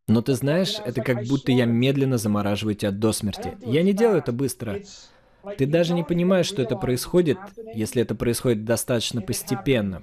[0.09, 3.59] Но ты знаешь, это как будто я медленно замораживаю тебя до смерти.
[3.65, 4.81] Я не делаю это быстро.
[5.59, 7.39] Ты даже не понимаешь, что это происходит,
[7.75, 10.03] если это происходит достаточно постепенно.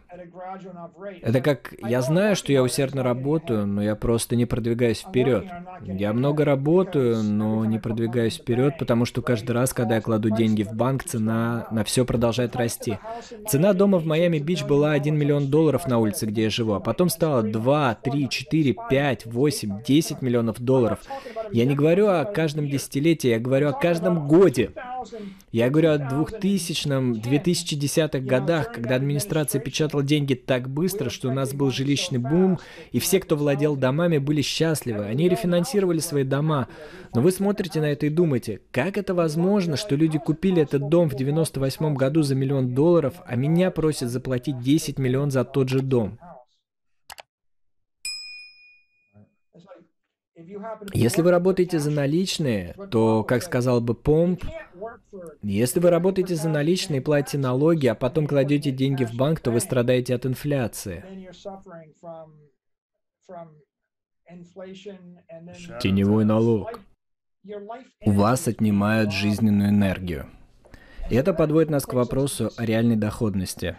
[1.22, 5.46] Это как, я знаю, что я усердно работаю, но я просто не продвигаюсь вперед.
[5.82, 10.64] Я много работаю, но не продвигаюсь вперед, потому что каждый раз, когда я кладу деньги
[10.64, 13.00] в банк, цена на все продолжает расти.
[13.48, 17.10] Цена дома в Майами-Бич была 1 миллион долларов на улице, где я живу, а потом
[17.10, 21.00] стала 2, 3, 4, 5, 8, 10 миллионов долларов.
[21.52, 24.72] Я не говорю о каждом десятилетии, я говорю о каждом годе.
[25.54, 31.54] Я говорю о 2000-м, 2010-х годах, когда администрация печатала деньги так быстро, что у нас
[31.54, 32.58] был жилищный бум,
[32.92, 35.06] и все, кто владел домами, были счастливы.
[35.06, 36.68] Они рефинансировали свои дома.
[37.14, 41.08] Но вы смотрите на это и думаете, как это возможно, что люди купили этот дом
[41.08, 45.82] в 98 году за миллион долларов, а меня просят заплатить 10 миллионов за тот же
[45.82, 46.18] дом?
[50.94, 54.44] Если вы работаете за наличные, то, как сказал бы Помп,
[55.42, 59.52] если вы работаете за наличные и платите налоги, а потом кладете деньги в банк, то
[59.52, 61.04] вы страдаете от инфляции.
[65.82, 66.80] Теневой налог.
[68.06, 70.28] У вас отнимают жизненную энергию.
[71.10, 73.76] И это подводит нас к вопросу о реальной доходности.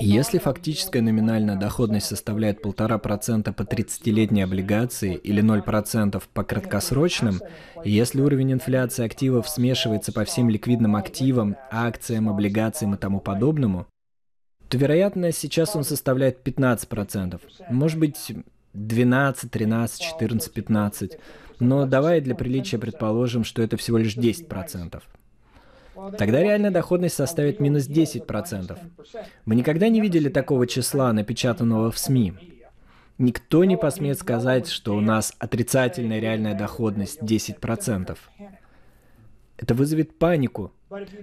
[0.00, 7.40] Если фактическая номинальная доходность составляет 1,5% по 30-летней облигации или 0% по краткосрочным,
[7.84, 13.86] если уровень инфляции активов смешивается по всем ликвидным активам, акциям, облигациям и тому подобному,
[14.68, 17.40] то, вероятно, сейчас он составляет 15%.
[17.70, 18.32] Может быть,
[18.74, 21.18] 12, 13, 14, 15.
[21.60, 25.02] Но давай для приличия предположим, что это всего лишь 10%.
[26.16, 28.78] Тогда реальная доходность составит минус 10%.
[29.44, 32.34] Мы никогда не видели такого числа, напечатанного в СМИ.
[33.18, 38.16] Никто не посмеет сказать, что у нас отрицательная реальная доходность 10%.
[39.56, 40.72] Это вызовет панику.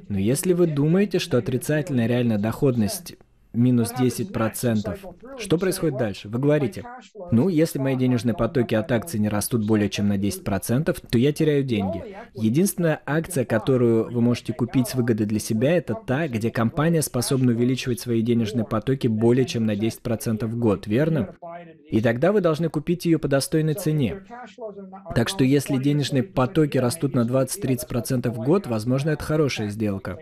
[0.09, 3.15] Но если вы думаете, что отрицательная реальная доходность
[3.55, 4.97] минус 10%.
[5.39, 6.29] Что происходит дальше?
[6.29, 6.83] Вы говорите,
[7.31, 11.33] ну, если мои денежные потоки от акций не растут более чем на 10%, то я
[11.33, 12.15] теряю деньги.
[12.33, 17.51] Единственная акция, которую вы можете купить с выгодой для себя, это та, где компания способна
[17.51, 21.35] увеличивать свои денежные потоки более чем на 10% в год, верно?
[21.89, 24.23] И тогда вы должны купить ее по достойной цене.
[25.15, 30.17] Так что если денежные потоки растут на 20-30% в год, возможно, это хорошая сделка.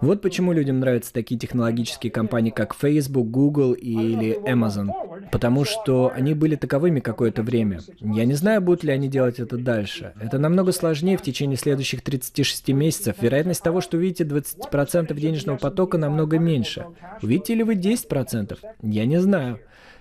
[0.00, 4.90] Вот почему людям нравятся такие технологические компании, как Facebook, Google или Amazon.
[5.32, 7.80] Потому что они были таковыми какое-то время.
[8.00, 10.12] Я не знаю, будут ли они делать это дальше.
[10.20, 13.16] Это намного сложнее в течение следующих 36 месяцев.
[13.20, 16.86] Вероятность того, что увидите 20% денежного потока, намного меньше.
[17.22, 18.58] Увидите ли вы 10%?
[18.82, 19.60] Я не знаю.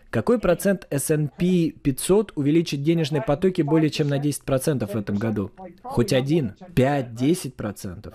[0.10, 5.52] Какой процент S&P 500 увеличит денежные потоки более чем на 10% в этом году?
[5.84, 6.54] Хоть один?
[6.76, 8.14] 5-10%?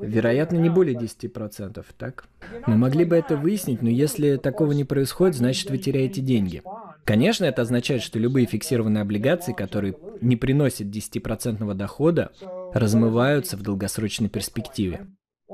[0.00, 2.26] Вероятно, не более 10%, так?
[2.66, 6.62] Мы могли бы это выяснить, но если такого не происходит, значит вы теряете деньги.
[7.04, 12.32] Конечно, это означает, что любые фиксированные облигации, которые не приносят 10% дохода,
[12.72, 15.06] размываются в долгосрочной перспективе.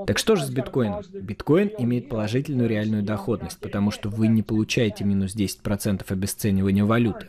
[0.06, 1.02] Так что же с биткоином?
[1.10, 7.28] Биткоин имеет положительную реальную доходность, потому что вы не получаете минус 10% обесценивания валюты.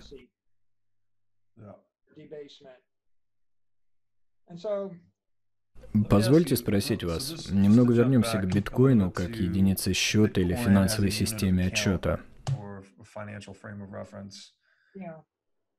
[6.10, 12.20] Позвольте спросить вас, немного вернемся к биткоину как единице счета или финансовой системе отчета.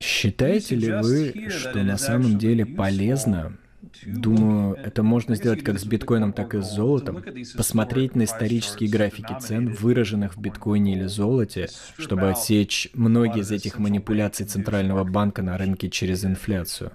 [0.01, 3.57] Считаете ли вы, что на самом деле полезно
[4.05, 7.23] Думаю, это можно сделать как с биткоином, так и с золотом.
[7.55, 13.79] Посмотреть на исторические графики цен, выраженных в биткоине или золоте, чтобы отсечь многие из этих
[13.79, 16.91] манипуляций Центрального банка на рынке через инфляцию.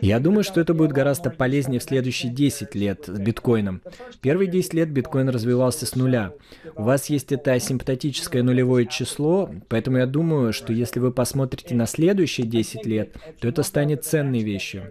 [0.00, 3.82] Я думаю, что это будет гораздо полезнее в следующие 10 лет с биткоином.
[4.22, 6.32] Первые 10 лет биткоин развивался с нуля.
[6.74, 11.86] У вас есть это асимптотическое нулевое число, поэтому я думаю, что если вы посмотрите на
[11.86, 14.90] следующие 10 лет, то это станет ценной вещью.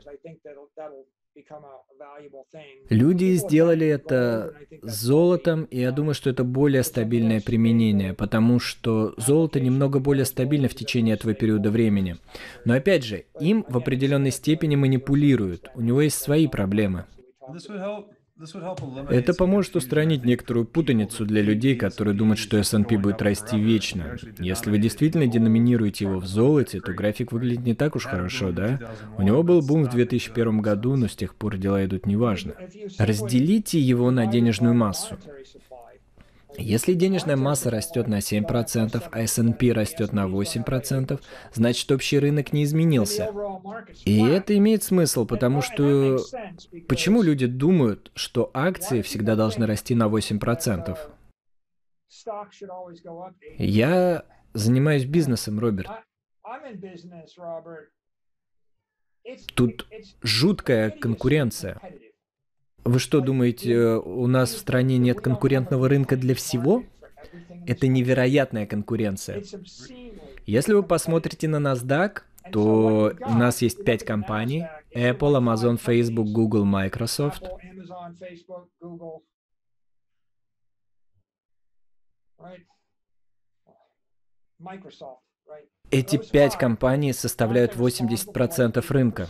[2.89, 9.13] Люди сделали это с золотом, и я думаю, что это более стабильное применение, потому что
[9.17, 12.17] золото немного более стабильно в течение этого периода времени.
[12.65, 17.05] Но опять же, им в определенной степени манипулируют, у него есть свои проблемы.
[19.09, 24.17] Это поможет устранить некоторую путаницу для людей, которые думают, что S&P будет расти вечно.
[24.39, 28.79] Если вы действительно деноминируете его в золоте, то график выглядит не так уж хорошо, да?
[29.17, 32.53] У него был бум в 2001 году, но с тех пор дела идут неважно.
[32.97, 35.17] Разделите его на денежную массу.
[36.57, 41.19] Если денежная масса растет на 7%, а S&P растет на 8%,
[41.53, 43.31] значит общий рынок не изменился.
[44.05, 46.19] И это имеет смысл, потому что...
[46.87, 50.97] Почему люди думают, что акции всегда должны расти на 8%?
[53.57, 55.89] Я занимаюсь бизнесом, Роберт.
[59.55, 59.87] Тут
[60.21, 61.79] жуткая конкуренция.
[62.85, 66.83] Вы что думаете, у нас в стране нет конкурентного рынка для всего?
[67.65, 69.43] Это невероятная конкуренция.
[70.45, 74.67] Если вы посмотрите на NASDAQ, то у нас есть пять компаний.
[74.93, 77.43] Apple, Amazon, Facebook, Google, Microsoft.
[85.89, 89.29] Эти пять компаний составляют 80% рынка.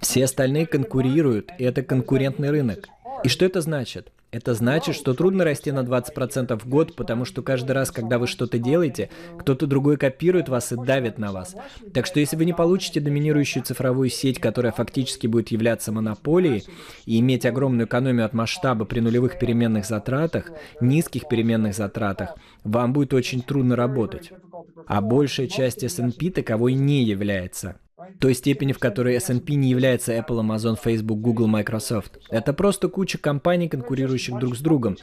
[0.00, 2.88] Все остальные конкурируют, и это конкурентный рынок.
[3.24, 4.12] И что это значит?
[4.32, 8.26] Это значит, что трудно расти на 20% в год, потому что каждый раз, когда вы
[8.26, 11.54] что-то делаете, кто-то другой копирует вас и давит на вас.
[11.92, 16.64] Так что если вы не получите доминирующую цифровую сеть, которая фактически будет являться монополией
[17.04, 22.34] и иметь огромную экономию от масштаба при нулевых переменных затратах, низких переменных затратах,
[22.64, 24.32] вам будет очень трудно работать.
[24.86, 27.78] А большая часть S&P таковой не является
[28.18, 32.18] той степени, в которой S&P не является Apple, Amazon, Facebook, Google, Microsoft.
[32.30, 34.96] Это просто куча компаний, конкурирующих друг с другом.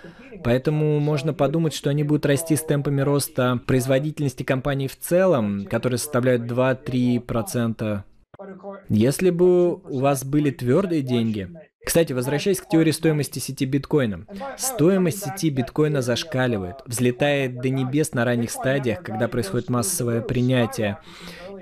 [0.44, 5.98] Поэтому можно подумать, что они будут расти с темпами роста производительности компаний в целом, которые
[5.98, 8.04] составляют 2-3%.
[8.90, 11.50] Если бы у вас были твердые деньги,
[11.89, 14.28] кстати, возвращаясь к теории стоимости сети биткоина.
[14.60, 20.99] Стоимость сети биткоина зашкаливает, взлетает до небес на ранних стадиях, когда происходит массовое принятие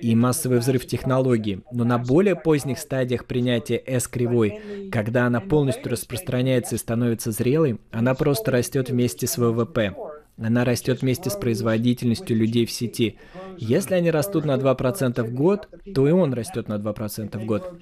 [0.01, 6.75] и массовый взрыв технологий, но на более поздних стадиях принятия S-кривой, когда она полностью распространяется
[6.75, 9.95] и становится зрелой, она просто растет вместе с ВВП.
[10.39, 13.17] Она растет вместе с производительностью людей в сети.
[13.57, 17.73] Если они растут на 2% в год, то и он растет на 2% в год.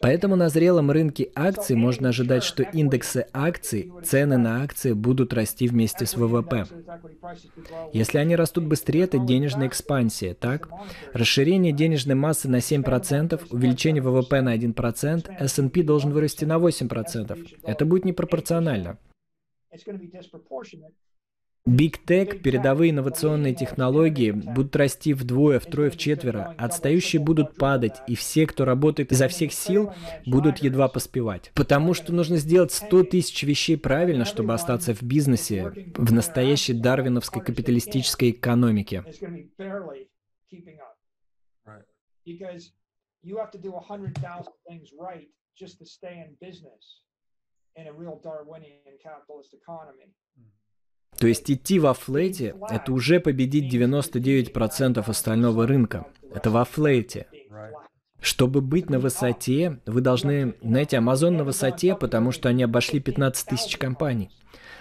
[0.00, 5.66] Поэтому на зрелом рынке акций можно ожидать, что индексы акций, цены на акции будут расти
[5.66, 6.66] вместе с ВВП.
[7.94, 10.68] Если они растут быстрее, это денежная экспансия, так?
[11.14, 17.38] Расширение денежной массы на 7%, увеличение ВВП на 1%, S&P должен вырасти на 8%.
[17.62, 18.98] Это будет непропорционально.
[21.66, 28.14] Big Tech, передовые инновационные технологии будут расти вдвое, втрое, в четверо, отстающие будут падать, и
[28.14, 29.94] все, кто работает изо всех сил,
[30.26, 31.52] будут едва поспевать.
[31.54, 37.42] Потому что нужно сделать 100 тысяч вещей правильно, чтобы остаться в бизнесе, в настоящей дарвиновской
[37.42, 39.02] капиталистической экономике.
[47.76, 50.06] in a real Darwinian capitalist economy.
[51.18, 56.06] То есть идти во флете– это уже победить 99% остального рынка.
[56.34, 57.26] Это во флете.
[58.20, 60.54] Чтобы быть на высоте, вы должны...
[60.62, 64.30] Знаете, Amazon на высоте, потому что они обошли 15 тысяч компаний.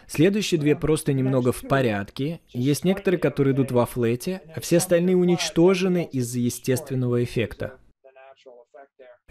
[0.07, 2.41] Следующие две просто немного в порядке.
[2.49, 7.73] Есть некоторые, которые идут во флете, а все остальные уничтожены из-за естественного эффекта.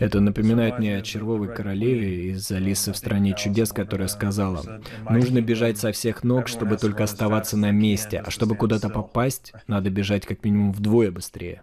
[0.03, 5.78] Это напоминает мне о червовой королеве из «Алисы в стране чудес», которая сказала, «Нужно бежать
[5.78, 10.44] со всех ног, чтобы только оставаться на месте, а чтобы куда-то попасть, надо бежать как
[10.44, 11.62] минимум вдвое быстрее».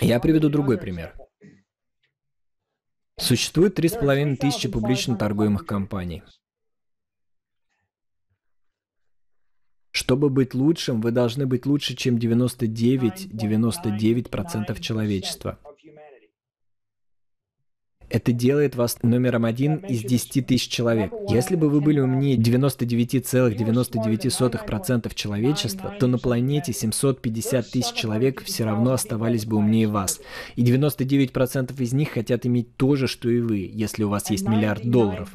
[0.00, 1.12] Я приведу другой пример.
[3.18, 6.22] Существует три с половиной тысячи публично торгуемых компаний.
[9.90, 15.58] Чтобы быть лучшим, вы должны быть лучше, чем 99-99% человечества.
[18.08, 21.12] Это делает вас номером один из 10 тысяч человек.
[21.28, 28.92] Если бы вы были умнее 99,99% человечества, то на планете 750 тысяч человек все равно
[28.92, 30.20] оставались бы умнее вас.
[30.54, 34.48] И 99% из них хотят иметь то же, что и вы, если у вас есть
[34.48, 35.34] миллиард долларов.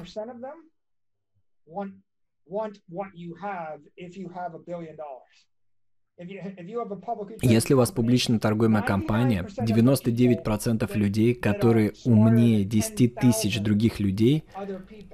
[7.42, 14.44] Если у вас публично торгуемая компания, 99% людей, которые умнее 10 тысяч других людей,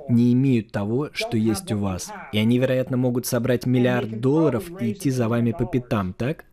[0.09, 2.11] не имеют того, что есть у вас.
[2.33, 6.45] И они, вероятно, могут собрать миллиард долларов и идти за вами по пятам, так?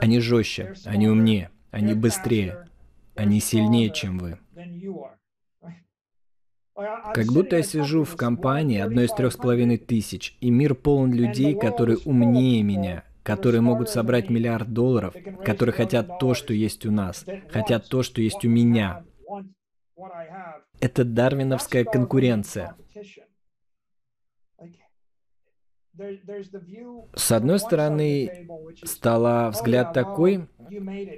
[0.00, 2.68] Они жестче, они умнее, они быстрее,
[3.14, 4.38] они сильнее, чем вы.
[6.76, 11.12] Как будто я сижу в компании одной из трех с половиной тысяч, и мир полон
[11.12, 15.14] людей, которые умнее меня, которые могут собрать миллиард долларов,
[15.44, 19.04] которые хотят то, что есть у нас, хотят то, что есть у меня.
[20.80, 22.76] Это дарвиновская конкуренция.
[27.14, 28.46] С одной стороны,
[28.84, 30.46] стала взгляд такой,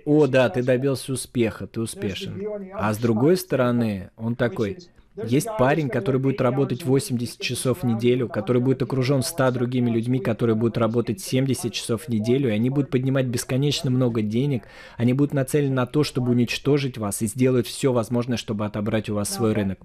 [0.05, 2.41] о да, ты добился успеха, ты успешен.
[2.75, 4.79] А с другой стороны, он такой,
[5.25, 10.19] есть парень, который будет работать 80 часов в неделю, который будет окружен 100 другими людьми,
[10.19, 14.65] которые будут работать 70 часов в неделю, и они будут поднимать бесконечно много денег,
[14.97, 19.15] они будут нацелены на то, чтобы уничтожить вас и сделают все возможное, чтобы отобрать у
[19.15, 19.79] вас свой рынок.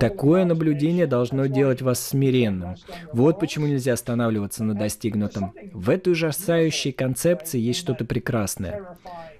[0.00, 2.76] Такое наблюдение должно делать вас смиренным.
[3.12, 5.52] Вот почему нельзя останавливаться на достигнутом.
[5.72, 8.96] В этой ужасающей концепции есть что-то прекрасное.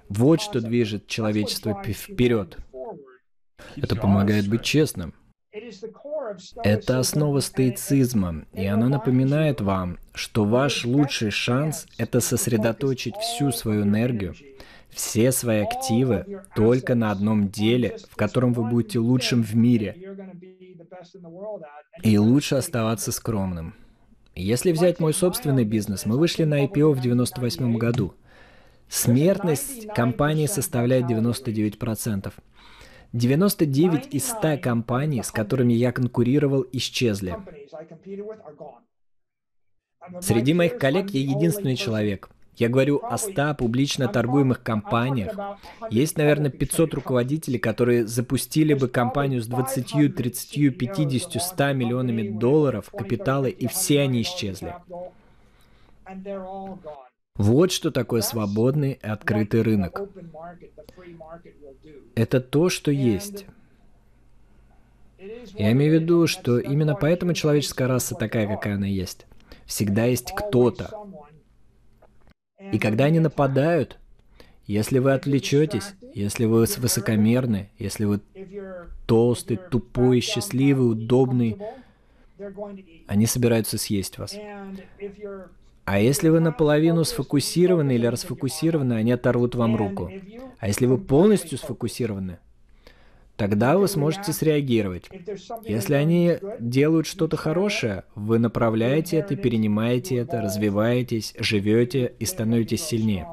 [0.09, 2.57] Вот что движет человечество вперед.
[3.75, 5.13] Это помогает быть честным.
[6.63, 13.83] Это основа стоицизма, и она напоминает вам, что ваш лучший шанс– это сосредоточить всю свою
[13.83, 14.35] энергию,
[14.89, 19.95] все свои активы только на одном деле, в котором вы будете лучшим в мире.
[22.03, 23.73] И лучше оставаться скромным.
[24.35, 28.13] Если взять мой собственный бизнес, мы вышли на IPO в 98 году.
[28.87, 32.31] Смертность компании составляет 99%.
[33.13, 37.35] 99 из 100 компаний, с которыми я конкурировал, исчезли.
[40.21, 42.29] Среди моих коллег я единственный человек.
[42.55, 45.37] Я говорю о 100 публично торгуемых компаниях.
[45.91, 52.89] Есть, наверное, 500 руководителей, которые запустили бы компанию с 20, 30, 50, 100 миллионами долларов
[52.89, 54.73] капитала, и все они исчезли.
[57.37, 60.01] Вот что такое свободный и открытый рынок.
[62.15, 63.45] Это то, что есть.
[65.19, 69.25] Я имею в виду, что именно поэтому человеческая раса такая, какая она есть.
[69.65, 70.91] Всегда есть кто-то.
[72.71, 73.97] И когда они нападают,
[74.65, 78.19] если вы отвлечетесь, если вы высокомерны, если вы
[79.05, 81.57] толстый, тупой, счастливый, удобный,
[83.07, 84.35] Они собираются съесть вас.
[85.87, 90.11] А если вы наполовину сфокусированы или расфокусированы, они оторвут вам руку.
[90.59, 92.39] А если вы полностью сфокусированы,
[93.37, 95.05] тогда вы сможете среагировать.
[95.63, 103.25] Если они делают что-то хорошее, вы направляете это, перенимаете это, развиваетесь, живете и становитесь сильнее.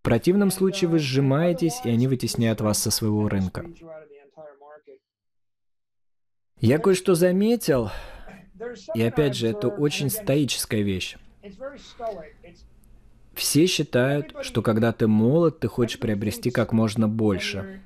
[0.00, 3.66] В противном случае вы сжимаетесь, и они вытесняют вас со своего рынка.
[6.58, 7.90] Я кое-что заметил,
[8.94, 11.18] и опять же, это очень стоическая вещь.
[13.34, 17.80] Все считают, что когда ты молод, ты хочешь приобрести как можно больше.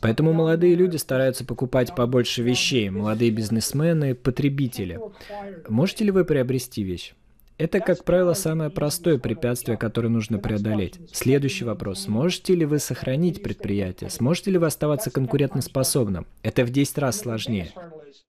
[0.00, 5.00] Поэтому молодые люди стараются покупать побольше вещей, молодые бизнесмены, потребители.
[5.68, 7.14] Можете ли вы приобрести вещь?
[7.58, 11.00] Это, как правило, самое простое препятствие, которое нужно преодолеть.
[11.12, 12.00] Следующий вопрос.
[12.00, 14.10] Сможете ли вы сохранить предприятие?
[14.10, 16.26] Сможете ли вы оставаться конкурентоспособным?
[16.42, 17.72] Это в 10 раз сложнее.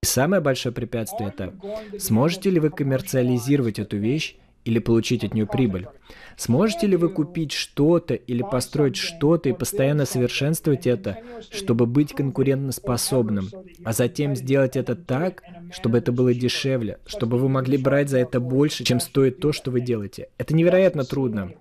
[0.01, 1.53] И самое большое препятствие это,
[1.99, 4.38] сможете ли вы коммерциализировать эту вещь
[4.68, 5.88] или получить от нее прибыль?
[6.36, 11.18] Сможете ли вы купить что-то или построить что-то и постоянно совершенствовать это,
[11.49, 13.49] чтобы быть конкурентоспособным,
[13.84, 15.41] а затем сделать это так,
[15.72, 19.72] чтобы это было дешевле, чтобы вы могли брать за это больше, чем стоит то, что
[19.72, 20.30] вы делаете?
[20.38, 21.53] Это невероятно трудно.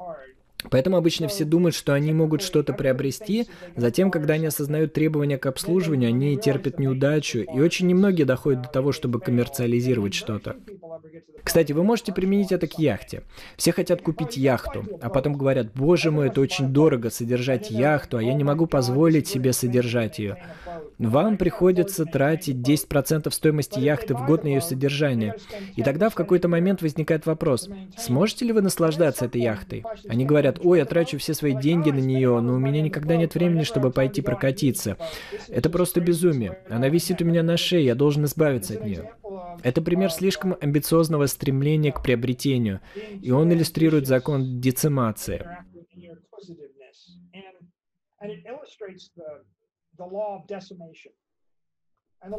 [0.70, 3.46] Поэтому обычно все думают, что они могут что-то приобрести,
[3.76, 8.68] затем, когда они осознают требования к обслуживанию, они терпят неудачу, и очень немногие доходят до
[8.68, 10.56] того, чтобы коммерциализировать что-то.
[11.42, 13.22] Кстати, вы можете применить это к яхте.
[13.56, 18.22] Все хотят купить яхту, а потом говорят, боже мой, это очень дорого содержать яхту, а
[18.22, 20.38] я не могу позволить себе содержать ее.
[20.98, 25.36] Вам приходится тратить 10% стоимости яхты в год на ее содержание.
[25.76, 29.84] И тогда в какой-то момент возникает вопрос, сможете ли вы наслаждаться этой яхтой?
[30.08, 33.34] Они говорят, ой, я трачу все свои деньги на нее, но у меня никогда нет
[33.34, 34.96] времени, чтобы пойти прокатиться.
[35.48, 36.59] Это просто безумие.
[36.68, 39.12] Она висит у меня на шее, я должен избавиться от нее.
[39.62, 42.80] Это пример слишком амбициозного стремления к приобретению,
[43.22, 45.46] и он иллюстрирует закон децимации.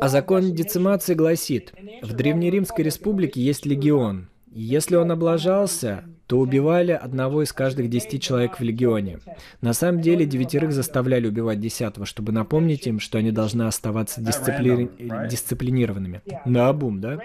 [0.01, 4.29] А закон децимации гласит, в Древнеримской республике есть легион.
[4.47, 9.19] Если он облажался, то убивали одного из каждых десяти человек в легионе.
[9.61, 14.91] На самом деле девятерых заставляли убивать десятого, чтобы напомнить им, что они должны оставаться дисципли...
[15.29, 16.21] дисциплинированными.
[16.45, 17.19] На обум, да?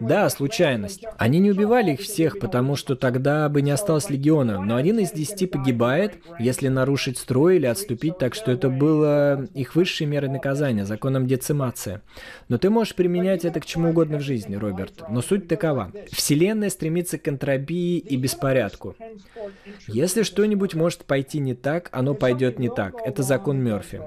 [0.00, 1.04] Да, случайность.
[1.18, 5.10] Они не убивали их всех, потому что тогда бы не осталось легиона, но один из
[5.10, 10.84] десяти погибает, если нарушить строй или отступить, так что это было их высшей мерой наказания,
[10.84, 12.02] законом децимации.
[12.48, 15.02] Но ты можешь применять это к чему угодно в жизни, Роберт.
[15.08, 15.90] Но суть такова.
[16.12, 18.94] Вселенная стремится к энтропии и беспорядку порядку.
[19.88, 22.94] Если что-нибудь может пойти не так, оно пойдет не так.
[23.02, 24.02] Это закон Мерфи.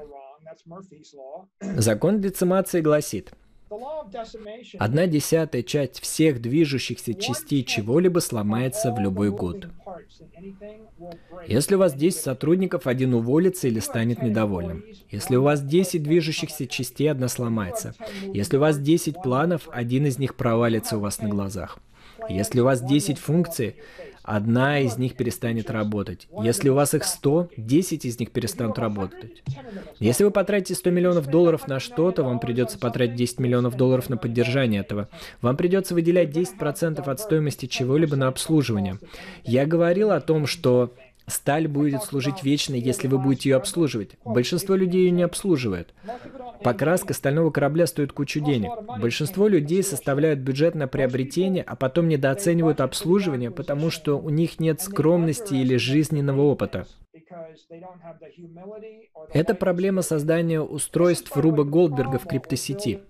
[1.59, 3.33] Закон децимации гласит,
[4.79, 9.67] Одна десятая часть всех движущихся частей чего-либо сломается в любой год.
[11.47, 14.85] Если у вас 10 сотрудников, один уволится или станет недовольным.
[15.09, 17.93] Если у вас 10 движущихся частей, одна сломается.
[18.33, 21.79] Если у вас 10 планов, один из них провалится у вас на глазах.
[22.29, 23.75] Если у вас 10 функций,
[24.28, 26.28] одна из них перестанет работать.
[26.43, 29.41] Если у вас их 100, 10 из них перестанут работать.
[29.99, 34.17] Если вы потратите 100 миллионов долларов на что-то, вам придется потратить 10 миллионов долларов на
[34.17, 35.07] поддержание этого.
[35.41, 38.99] Вам придется выделять 10% от стоимости чего-либо на обслуживание.
[39.45, 40.93] Я говорил о том, что
[41.30, 44.11] Сталь будет служить вечно, если вы будете ее обслуживать.
[44.23, 45.93] Большинство людей ее не обслуживает.
[46.63, 48.71] Покраска стального корабля стоит кучу денег.
[48.99, 54.82] Большинство людей составляют бюджет на приобретение, а потом недооценивают обслуживание, потому что у них нет
[54.82, 56.88] скромности или жизненного опыта.
[59.34, 63.01] Это проблема создания устройств Руба Голдберга в криптосети.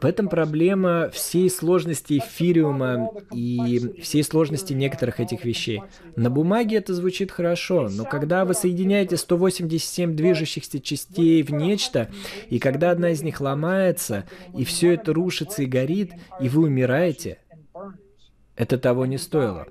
[0.00, 5.82] В этом проблема всей сложности эфириума и всей сложности некоторых этих вещей.
[6.16, 12.10] На бумаге это звучит хорошо, но когда вы соединяете 187 движущихся частей в нечто,
[12.48, 14.24] и когда одна из них ломается,
[14.56, 17.38] и все это рушится и горит, и вы умираете,
[18.56, 19.66] это того не стоило.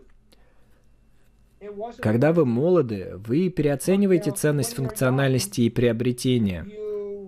[1.99, 6.65] Когда вы молоды, вы переоцениваете ценность функциональности и приобретения.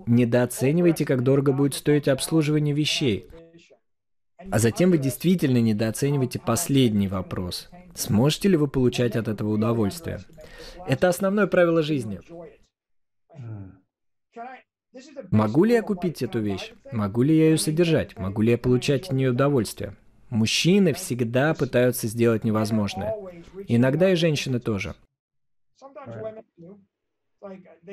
[0.06, 3.28] Недооцениваете, как дорого будет стоить обслуживание вещей.
[4.50, 7.68] А затем вы действительно недооцениваете последний вопрос.
[7.94, 10.20] Сможете ли вы получать от этого удовольствие?
[10.86, 12.20] Это основное правило жизни.
[15.30, 16.72] Могу ли я купить эту вещь?
[16.92, 18.16] Могу ли я ее содержать?
[18.18, 19.96] Могу ли я получать от нее удовольствие?
[20.34, 23.14] Мужчины всегда пытаются сделать невозможное.
[23.68, 24.96] Иногда и женщины тоже.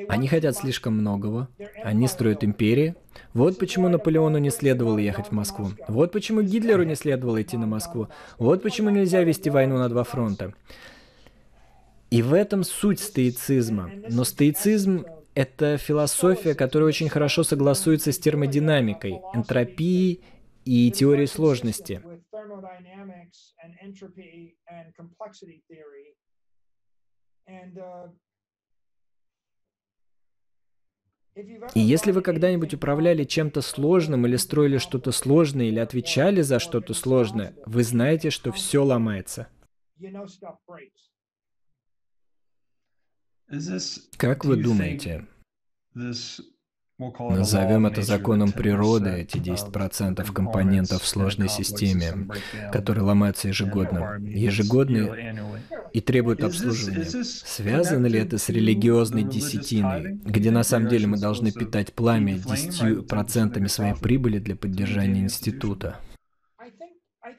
[0.10, 1.50] Они хотят слишком многого.
[1.84, 2.96] Они строят империи.
[3.36, 5.68] Вот почему Наполеону не следовало ехать в Москву.
[5.88, 8.08] Вот почему Гитлеру не следовало идти на Москву.
[8.40, 10.56] Вот почему нельзя вести войну на два фронта.
[12.10, 13.92] И в этом суть стоицизма.
[14.10, 20.22] Но стоицизм— это философия, которая очень хорошо согласуется с термодинамикой, энтропией
[20.66, 22.04] и теорией сложности.
[31.74, 36.94] И если вы когда-нибудь управляли чем-то сложным или строили что-то сложное или отвечали за что-то
[36.94, 39.48] сложное, вы знаете, что все ломается.
[44.18, 45.28] Как вы думаете,
[47.20, 52.28] Назовем это законом природы, эти 10% компонентов в сложной системе,
[52.72, 55.16] которые ломаются ежегодно, ежегодно
[55.94, 57.06] и требуют обслуживания.
[57.24, 63.68] Связано ли это с религиозной десятиной, где на самом деле мы должны питать пламя 10%
[63.68, 65.98] своей прибыли для поддержания института?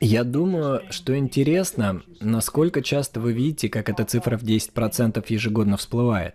[0.00, 6.34] Я думаю, что интересно, насколько часто вы видите, как эта цифра в 10% ежегодно всплывает.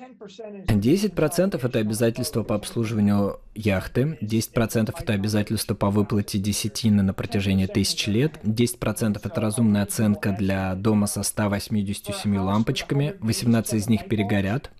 [0.00, 8.08] 10% это обязательство по обслуживанию яхты, 10% это обязательство по выплате десятины на протяжении тысячи
[8.08, 14.70] лет, 10% это разумная оценка для дома со 187 лампочками, 18 из них перегорят.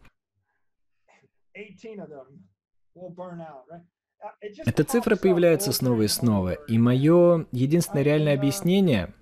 [4.65, 9.13] Эта цифра появляется снова и снова, и мое единственное реальное объяснение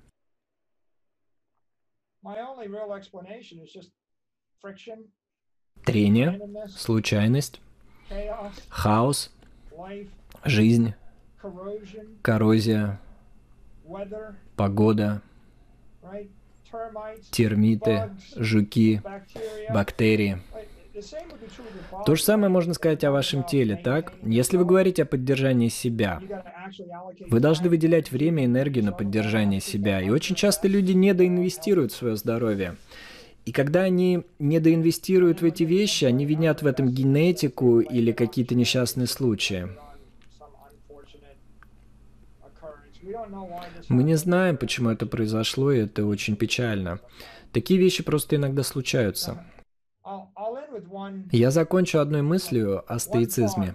[5.84, 7.60] трение, случайность,
[8.68, 9.30] хаос,
[10.44, 10.94] жизнь,
[12.22, 13.00] коррозия,
[14.56, 15.22] погода,
[17.30, 19.02] термиты, жуки,
[19.70, 20.42] бактерии.
[22.06, 24.12] То же самое можно сказать о вашем теле, так?
[24.22, 26.20] Если вы говорите о поддержании себя,
[27.28, 30.00] вы должны выделять время и энергию на поддержание себя.
[30.00, 32.76] И очень часто люди недоинвестируют в свое здоровье.
[33.48, 39.06] И когда они недоинвестируют в эти вещи, они винят в этом генетику или какие-то несчастные
[39.06, 39.70] случаи.
[43.88, 47.00] Мы не знаем, почему это произошло, и это очень печально.
[47.50, 49.42] Такие вещи просто иногда случаются.
[51.32, 53.74] Я закончу одной мыслью о стоицизме.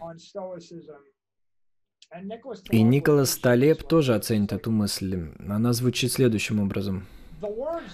[2.69, 5.32] И Николас Талеб тоже оценит эту мысль.
[5.39, 7.07] Она звучит следующим образом.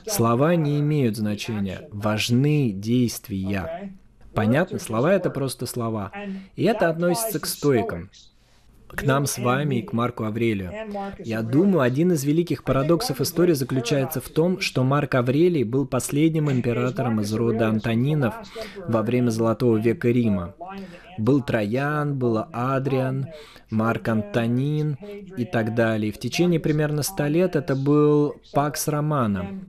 [0.05, 3.93] Слова не имеют значения, важны действия.
[4.33, 6.11] Понятно, слова это просто слова.
[6.55, 8.09] И это относится к стойкам
[8.89, 10.71] к нам с вами и к Марку Аврелию.
[11.19, 16.51] Я думаю, один из великих парадоксов истории заключается в том, что Марк Аврелий был последним
[16.51, 18.35] императором из рода Антонинов
[18.87, 20.55] во время Золотого века Рима.
[21.17, 23.27] Был Троян, был Адриан,
[23.69, 24.97] Марк Антонин
[25.37, 26.09] и так далее.
[26.09, 29.61] И в течение примерно ста лет это был Пакс Романа.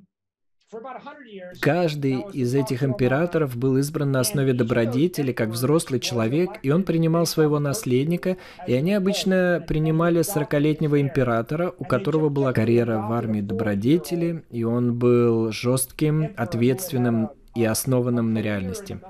[1.60, 7.26] Каждый из этих императоров был избран на основе добродетели, как взрослый человек, и он принимал
[7.26, 14.44] своего наследника, и они обычно принимали 40-летнего императора, у которого была карьера в армии добродетели,
[14.50, 19.00] и он был жестким, ответственным и основанным на реальности.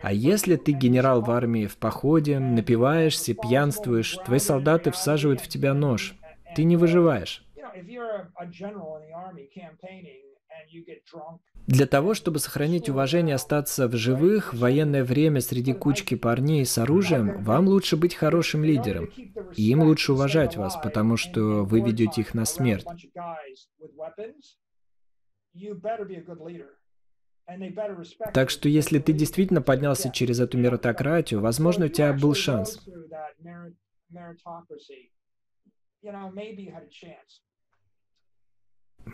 [0.00, 5.74] А если ты генерал в армии в походе, напиваешься, пьянствуешь, твои солдаты всаживают в тебя
[5.74, 6.14] нож,
[6.56, 7.44] ты не выживаешь.
[11.66, 16.66] Для того, чтобы сохранить уважение и остаться в живых в военное время среди кучки парней
[16.66, 19.06] с оружием, вам лучше быть хорошим лидером.
[19.56, 22.86] И им лучше уважать вас, потому что вы ведете их на смерть.
[28.32, 32.80] Так что если ты действительно поднялся через эту меритократию, возможно, у тебя был шанс.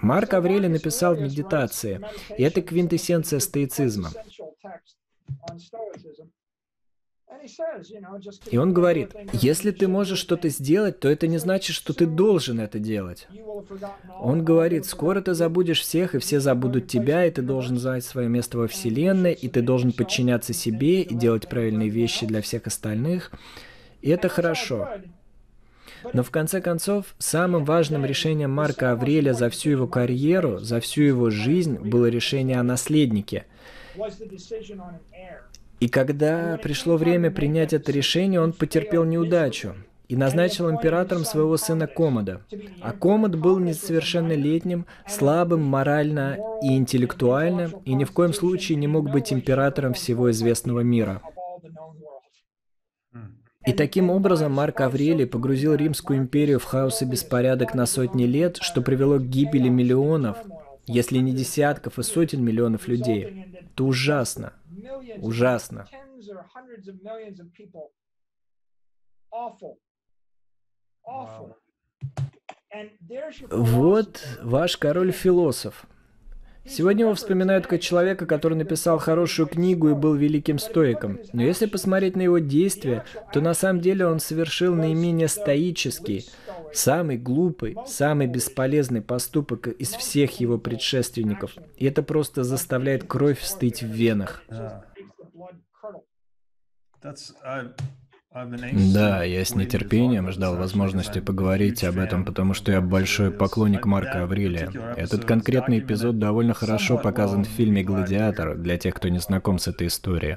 [0.02, 2.00] Марк Аврелий написал в медитации,
[2.36, 4.10] и это квинтэссенция стоицизма.
[8.50, 12.60] И он говорит, если ты можешь что-то сделать, то это не значит, что ты должен
[12.60, 13.28] это делать.
[14.20, 18.28] Он говорит, скоро ты забудешь всех, и все забудут тебя, и ты должен занять свое
[18.28, 23.30] место во Вселенной, и ты должен подчиняться себе и делать правильные вещи для всех остальных.
[24.02, 24.88] И это хорошо.
[26.12, 31.02] Но в конце концов, самым важным решением Марка Авреля за всю его карьеру, за всю
[31.02, 33.44] его жизнь было решение о наследнике.
[35.80, 39.74] И когда пришло время принять это решение, он потерпел неудачу.
[40.08, 42.40] и назначил императором своего сына Комода.
[42.80, 49.10] А Комод был несовершеннолетним, слабым морально и интеллектуально, и ни в коем случае не мог
[49.10, 51.22] быть императором всего известного мира.
[53.66, 58.58] И таким образом Марк Аврелий погрузил Римскую империю в хаос и беспорядок на сотни лет,
[58.58, 60.38] что привело к гибели миллионов,
[60.86, 63.58] если не десятков и сотен миллионов людей.
[63.72, 64.52] Это ужасно.
[65.18, 65.86] Ужасно.
[73.50, 75.86] Вот ваш король-философ.
[76.68, 81.20] Сегодня его вспоминают как человека, который написал хорошую книгу и был великим стоиком.
[81.32, 86.26] Но если посмотреть на его действия, то на самом деле он совершил наименее стоический,
[86.72, 91.52] самый глупый, самый бесполезный поступок из всех его предшественников.
[91.76, 94.42] И это просто заставляет кровь стыть в венах.
[98.92, 104.24] Да, я с нетерпением ждал возможности поговорить об этом, потому что я большой поклонник Марка
[104.24, 104.70] Аврелия.
[104.96, 109.68] Этот конкретный эпизод довольно хорошо показан в фильме «Гладиатор» для тех, кто не знаком с
[109.68, 110.36] этой историей.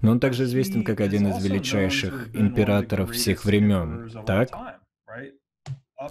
[0.00, 4.48] Но он также известен как один из величайших императоров всех времен, так?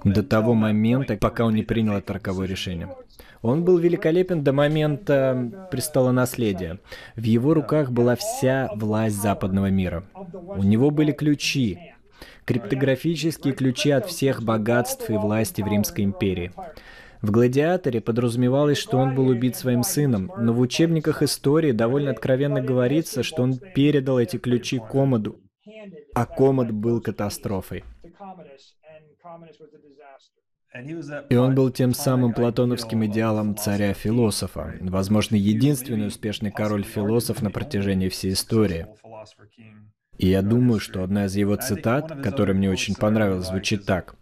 [0.05, 2.89] До того момента, пока он не принял это роковое решение.
[3.41, 6.79] Он был великолепен до момента престола наследия.
[7.15, 10.03] В его руках была вся власть западного мира.
[10.33, 11.93] У него были ключи,
[12.45, 16.51] криптографические ключи от всех богатств и власти в Римской империи.
[17.21, 22.61] В «Гладиаторе» подразумевалось, что он был убит своим сыном, но в учебниках истории довольно откровенно
[22.61, 25.39] говорится, что он передал эти ключи Комоду,
[26.15, 27.83] а Комод был катастрофой.
[31.29, 38.33] И он был тем самым платоновским идеалом царя-философа, возможно, единственный успешный король-философ на протяжении всей
[38.33, 38.87] истории.
[40.17, 44.15] И я думаю, что одна из его цитат, которая мне очень понравилась, звучит так.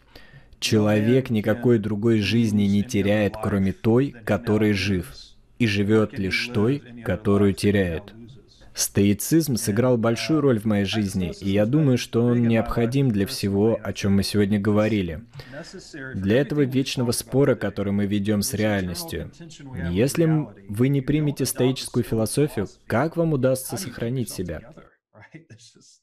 [0.59, 5.13] «Человек никакой другой жизни не теряет, кроме той, которой жив,
[5.57, 8.13] и живет лишь той, которую теряет».
[8.79, 13.77] Стоицизм сыграл большую роль в моей жизни, и я думаю, что он необходим для всего,
[13.83, 15.25] о чем мы сегодня говорили.
[16.15, 19.31] Для этого вечного спора, который мы ведем с реальностью.
[19.91, 20.23] Если
[20.69, 24.61] вы не примете стоическую философию, как вам удастся сохранить себя?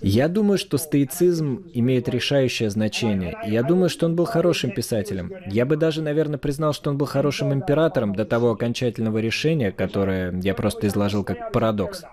[0.00, 3.36] Я думаю, что стоицизм имеет решающее значение.
[3.46, 5.32] Я думаю, что он был хорошим писателем.
[5.46, 10.38] Я бы даже, наверное, признал, что он был хорошим императором до того окончательного решения, которое
[10.40, 12.04] я просто изложил как парадокс.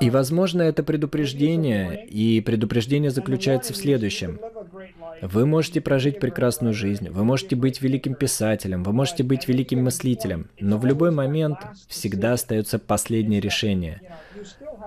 [0.00, 4.40] И, возможно, это предупреждение, и предупреждение заключается в следующем.
[5.20, 10.48] Вы можете прожить прекрасную жизнь, вы можете быть великим писателем, вы можете быть великим мыслителем,
[10.58, 11.58] но в любой момент
[11.88, 14.00] всегда остается последнее решение.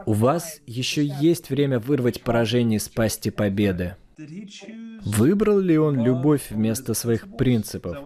[0.06, 3.96] У вас еще есть время вырвать поражение из пасти победы.
[5.06, 7.98] Выбрал ли он любовь вместо своих принципов?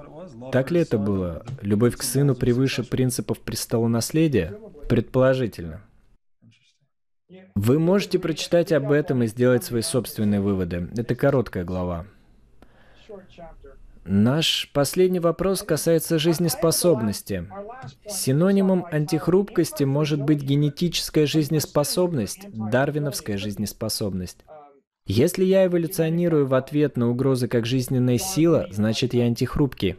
[0.51, 1.45] Так ли это было?
[1.61, 4.57] Любовь к сыну превыше принципов престола наследия?
[4.89, 5.81] Предположительно.
[7.55, 10.89] Вы можете прочитать об этом и сделать свои собственные выводы.
[10.95, 12.05] Это короткая глава.
[14.03, 17.47] Наш последний вопрос касается жизнеспособности.
[18.07, 24.43] Синонимом антихрупкости может быть генетическая жизнеспособность, дарвиновская жизнеспособность.
[25.05, 29.97] Если я эволюционирую в ответ на угрозы как жизненная сила, значит я антихрупкий.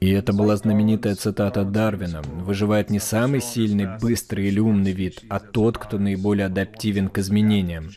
[0.00, 2.22] И это была знаменитая цитата Дарвина.
[2.22, 7.90] Выживает не самый сильный, быстрый или умный вид, а тот, кто наиболее адаптивен к изменениям,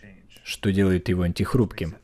[0.44, 1.96] что делает его антихрупким.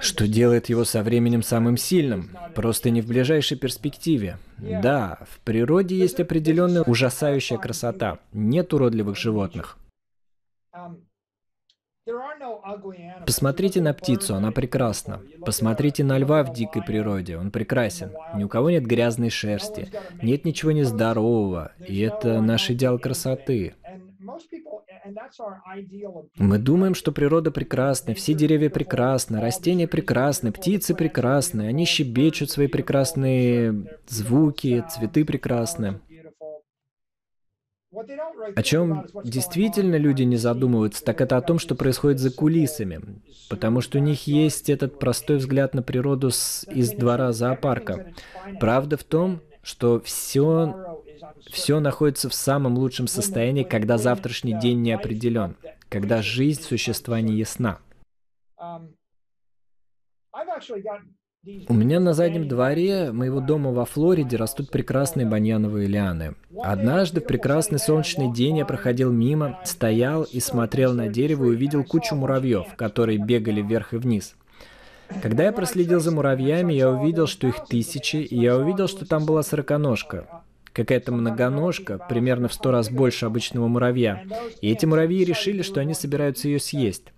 [0.00, 4.38] Что делает его со временем самым сильным, просто не в ближайшей перспективе.
[4.58, 8.18] Да, в природе есть определенная ужасающая красота.
[8.32, 9.78] Нет уродливых животных.
[13.26, 15.20] Посмотрите на птицу, она прекрасна.
[15.44, 18.12] Посмотрите на льва в дикой природе, он прекрасен.
[18.34, 19.90] Ни у кого нет грязной шерсти,
[20.22, 23.74] нет ничего нездорового, и это наш идеал красоты.
[26.36, 32.66] Мы думаем, что природа прекрасна, все деревья прекрасны, растения прекрасны, птицы прекрасны, они щебечут свои
[32.66, 36.00] прекрасные звуки, цветы прекрасны.
[38.54, 43.00] О чем действительно люди не задумываются, так это о том, что происходит за кулисами.
[43.48, 48.12] Потому что у них есть этот простой взгляд на природу с, из двора зоопарка.
[48.60, 50.98] Правда в том, что все,
[51.50, 55.56] все находится в самом лучшем состоянии, когда завтрашний день не определен,
[55.88, 57.80] когда жизнь существа не ясна.
[61.46, 66.34] У меня на заднем дворе моего дома во Флориде растут прекрасные баньяновые лианы.
[66.64, 71.84] Однажды в прекрасный солнечный день я проходил мимо, стоял и смотрел на дерево и увидел
[71.84, 74.34] кучу муравьев, которые бегали вверх и вниз.
[75.22, 79.24] Когда я проследил за муравьями, я увидел, что их тысячи, и я увидел, что там
[79.24, 80.26] была сороконожка.
[80.72, 84.24] Какая-то многоножка, примерно в сто раз больше обычного муравья.
[84.60, 87.12] И эти муравьи решили, что они собираются ее съесть.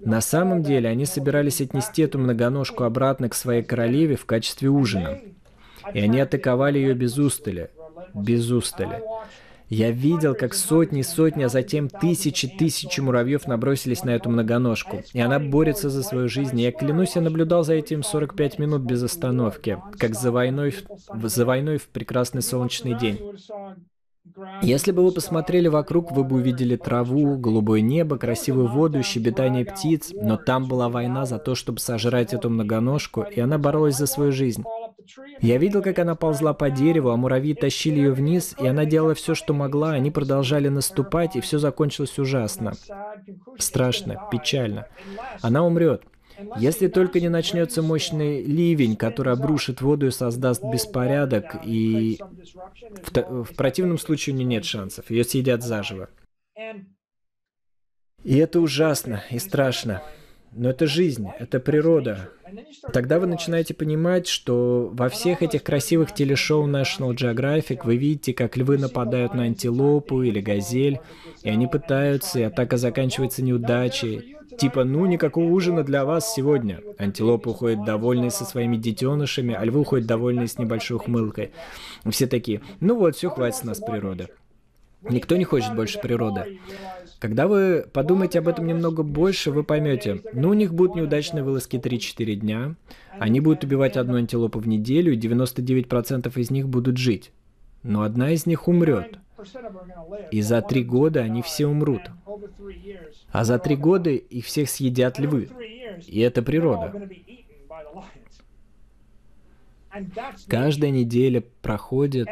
[0.00, 5.20] На самом деле они собирались отнести эту многоножку обратно к своей королеве в качестве ужина.
[5.94, 7.70] И они атаковали ее без устали.
[8.14, 9.02] Без устали.
[9.70, 15.04] Я видел, как сотни и сотни, а затем тысячи тысячи муравьев набросились на эту многоножку.
[15.12, 16.58] И она борется за свою жизнь.
[16.58, 20.74] И я клянусь, я наблюдал за этим 45 минут без остановки, как за войной,
[21.22, 23.20] за войной в прекрасный солнечный день.
[24.62, 30.10] Если бы вы посмотрели вокруг, вы бы увидели траву, голубое небо, красивую воду, щебетание птиц,
[30.12, 34.32] но там была война за то, чтобы сожрать эту многоножку, и она боролась за свою
[34.32, 34.62] жизнь.
[35.40, 39.14] Я видел, как она ползла по дереву, а муравьи тащили ее вниз, и она делала
[39.14, 42.72] все, что могла, они продолжали наступать, и все закончилось ужасно.
[43.58, 44.86] Страшно, печально.
[45.40, 46.02] Она умрет.
[46.56, 53.56] Если только не начнется мощный ливень, который обрушит воду и создаст беспорядок, и в, в
[53.56, 56.08] противном случае у нее нет шансов, ее съедят заживо.
[58.22, 60.02] И это ужасно и страшно.
[60.52, 62.30] Но это жизнь, это природа.
[62.92, 68.56] Тогда вы начинаете понимать, что во всех этих красивых телешоу National Geographic вы видите, как
[68.56, 71.00] львы нападают на антилопу или газель,
[71.42, 74.36] и они пытаются, и атака заканчивается неудачей.
[74.58, 76.80] Типа, ну, никакого ужина для вас сегодня.
[76.98, 81.52] Антилопы уходят довольные со своими детенышами, а львы уходят довольные с небольшой ухмылкой.
[82.08, 84.28] Все такие, ну вот, все, хватит с нас природы.
[85.08, 86.58] Никто не хочет больше природы.
[87.18, 91.76] Когда вы подумаете об этом немного больше, вы поймете, ну у них будут неудачные вылазки
[91.76, 92.74] 3-4 дня,
[93.18, 97.32] они будут убивать одну антилопу в неделю, и 99% из них будут жить.
[97.82, 99.18] Но одна из них умрет.
[100.30, 102.02] И за три года они все умрут.
[103.30, 105.48] А за три года их всех съедят львы.
[106.06, 107.08] И это природа.
[110.48, 112.28] Каждая неделя проходит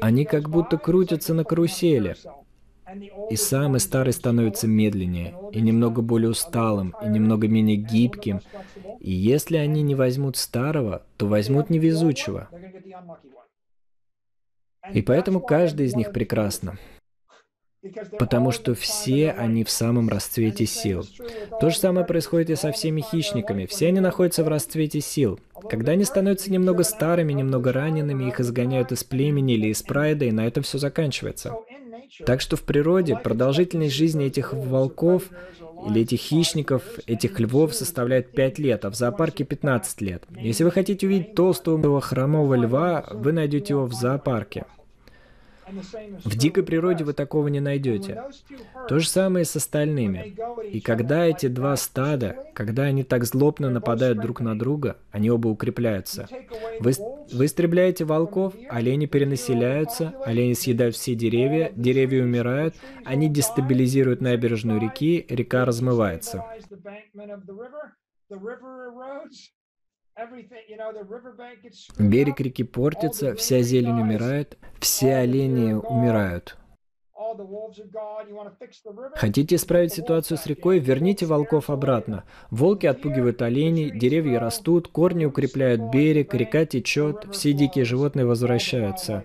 [0.00, 2.16] они как будто крутятся на карусели.
[3.30, 8.40] И самый старый становится медленнее, и немного более усталым, и немного менее гибким.
[9.00, 12.48] И если они не возьмут старого, то возьмут невезучего.
[14.92, 16.78] И поэтому каждый из них прекрасно
[18.18, 21.04] потому что все они в самом расцвете сил.
[21.60, 23.66] То же самое происходит и со всеми хищниками.
[23.66, 25.38] Все они находятся в расцвете сил.
[25.68, 30.32] Когда они становятся немного старыми, немного ранеными, их изгоняют из племени или из прайда, и
[30.32, 31.54] на этом все заканчивается.
[32.26, 35.24] Так что в природе продолжительность жизни этих волков
[35.86, 40.22] или этих хищников, этих львов составляет 5 лет, а в зоопарке 15 лет.
[40.36, 44.64] Если вы хотите увидеть толстого хромого льва, вы найдете его в зоопарке.
[46.24, 48.22] В дикой природе вы такого не найдете.
[48.88, 50.36] То же самое с остальными.
[50.70, 55.48] И когда эти два стада, когда они так злобно нападают друг на друга, они оба
[55.48, 56.28] укрепляются.
[56.80, 56.92] Вы,
[57.32, 65.24] вы истребляете волков, олени перенаселяются, олени съедают все деревья, деревья умирают, они дестабилизируют набережную реки,
[65.28, 66.44] река размывается.
[71.98, 76.56] Берег реки портится, вся зелень умирает, все олени умирают.
[79.16, 80.78] Хотите исправить ситуацию с рекой?
[80.78, 82.24] Верните волков обратно.
[82.50, 89.24] Волки отпугивают оленей, деревья растут, корни укрепляют берег, река течет, все дикие животные возвращаются.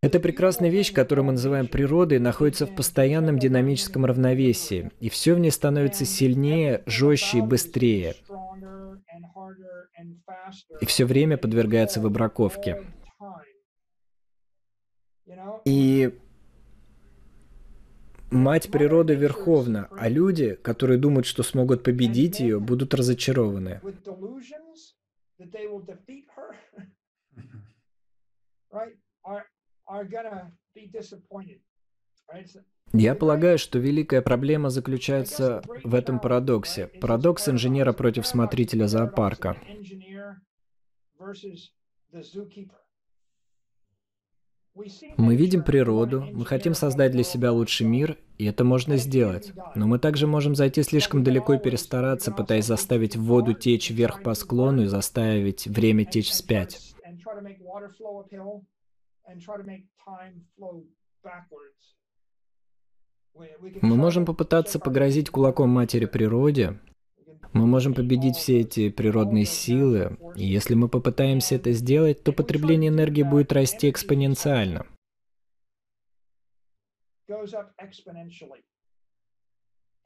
[0.00, 5.40] Эта прекрасная вещь, которую мы называем природой, находится в постоянном динамическом равновесии, и все в
[5.40, 8.14] ней становится сильнее, жестче и быстрее
[10.80, 12.86] и все время подвергается выбраковке.
[15.64, 16.18] И
[18.30, 23.80] мать природы верховна, а люди, которые думают, что смогут победить ее, будут разочарованы.
[32.92, 36.86] Я полагаю, что великая проблема заключается в этом парадоксе.
[37.00, 39.56] Парадокс инженера против смотрителя зоопарка.
[45.16, 49.52] Мы видим природу, мы хотим создать для себя лучший мир, и это можно сделать.
[49.74, 54.34] Но мы также можем зайти слишком далеко и перестараться, пытаясь заставить воду течь вверх по
[54.34, 56.94] склону и заставить время течь вспять.
[63.34, 66.78] Мы можем попытаться погрозить кулаком матери природе,
[67.52, 72.90] мы можем победить все эти природные силы, и если мы попытаемся это сделать, то потребление
[72.90, 74.86] энергии будет расти экспоненциально.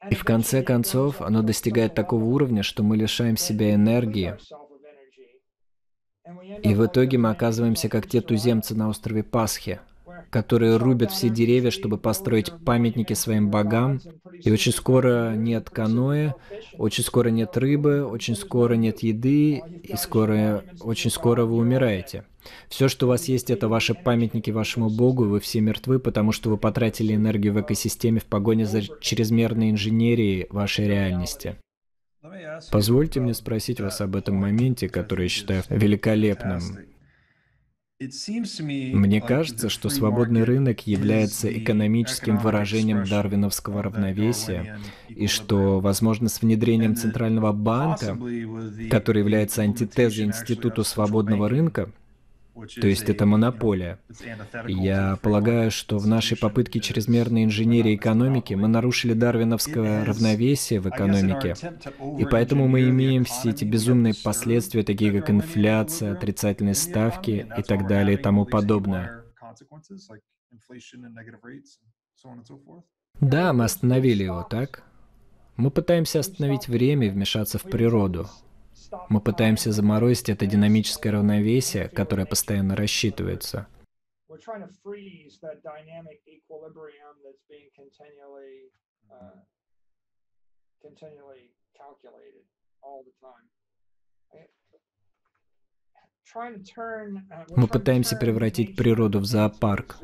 [0.09, 4.37] И в конце концов, оно достигает такого уровня, что мы лишаем себя энергии.
[6.63, 9.79] И в итоге мы оказываемся как те туземцы на острове Пасхи,
[10.33, 14.01] которые рубят все деревья, чтобы построить памятники своим богам.
[14.41, 16.33] И очень скоро нет каноэ,
[16.77, 22.25] очень скоро нет рыбы, очень скоро нет еды, и скоро, очень скоро вы умираете.
[22.67, 26.49] Все, что у вас есть, это ваши памятники вашему богу, вы все мертвы, потому что
[26.49, 31.57] вы потратили энергию в экосистеме в погоне за чрезмерной инженерией вашей реальности.
[32.71, 36.61] Позвольте мне спросить вас об этом моменте, который я считаю великолепным.
[38.93, 44.79] Мне кажется, что свободный рынок является экономическим выражением дарвиновского равновесия,
[45.09, 48.17] и что, возможно, с внедрением Центрального банка,
[48.89, 51.89] который является антитезой Институту свободного рынка,
[52.53, 53.99] то есть это монополия.
[54.67, 61.55] Я полагаю, что в нашей попытке чрезмерной инженерии экономики мы нарушили дарвиновское равновесие в экономике,
[62.19, 67.87] и поэтому мы имеем все эти безумные последствия, такие как инфляция, отрицательные ставки и так
[67.87, 69.23] далее и тому подобное.
[73.19, 74.83] Да, мы остановили его, так?
[75.55, 78.27] Мы пытаемся остановить время и вмешаться в природу.
[79.09, 83.67] Мы пытаемся заморозить это динамическое равновесие, которое постоянно рассчитывается.
[97.55, 99.99] Мы пытаемся превратить природу в зоопарк.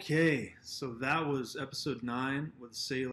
[0.00, 3.08] Okay, so that was episode nine with Sailor.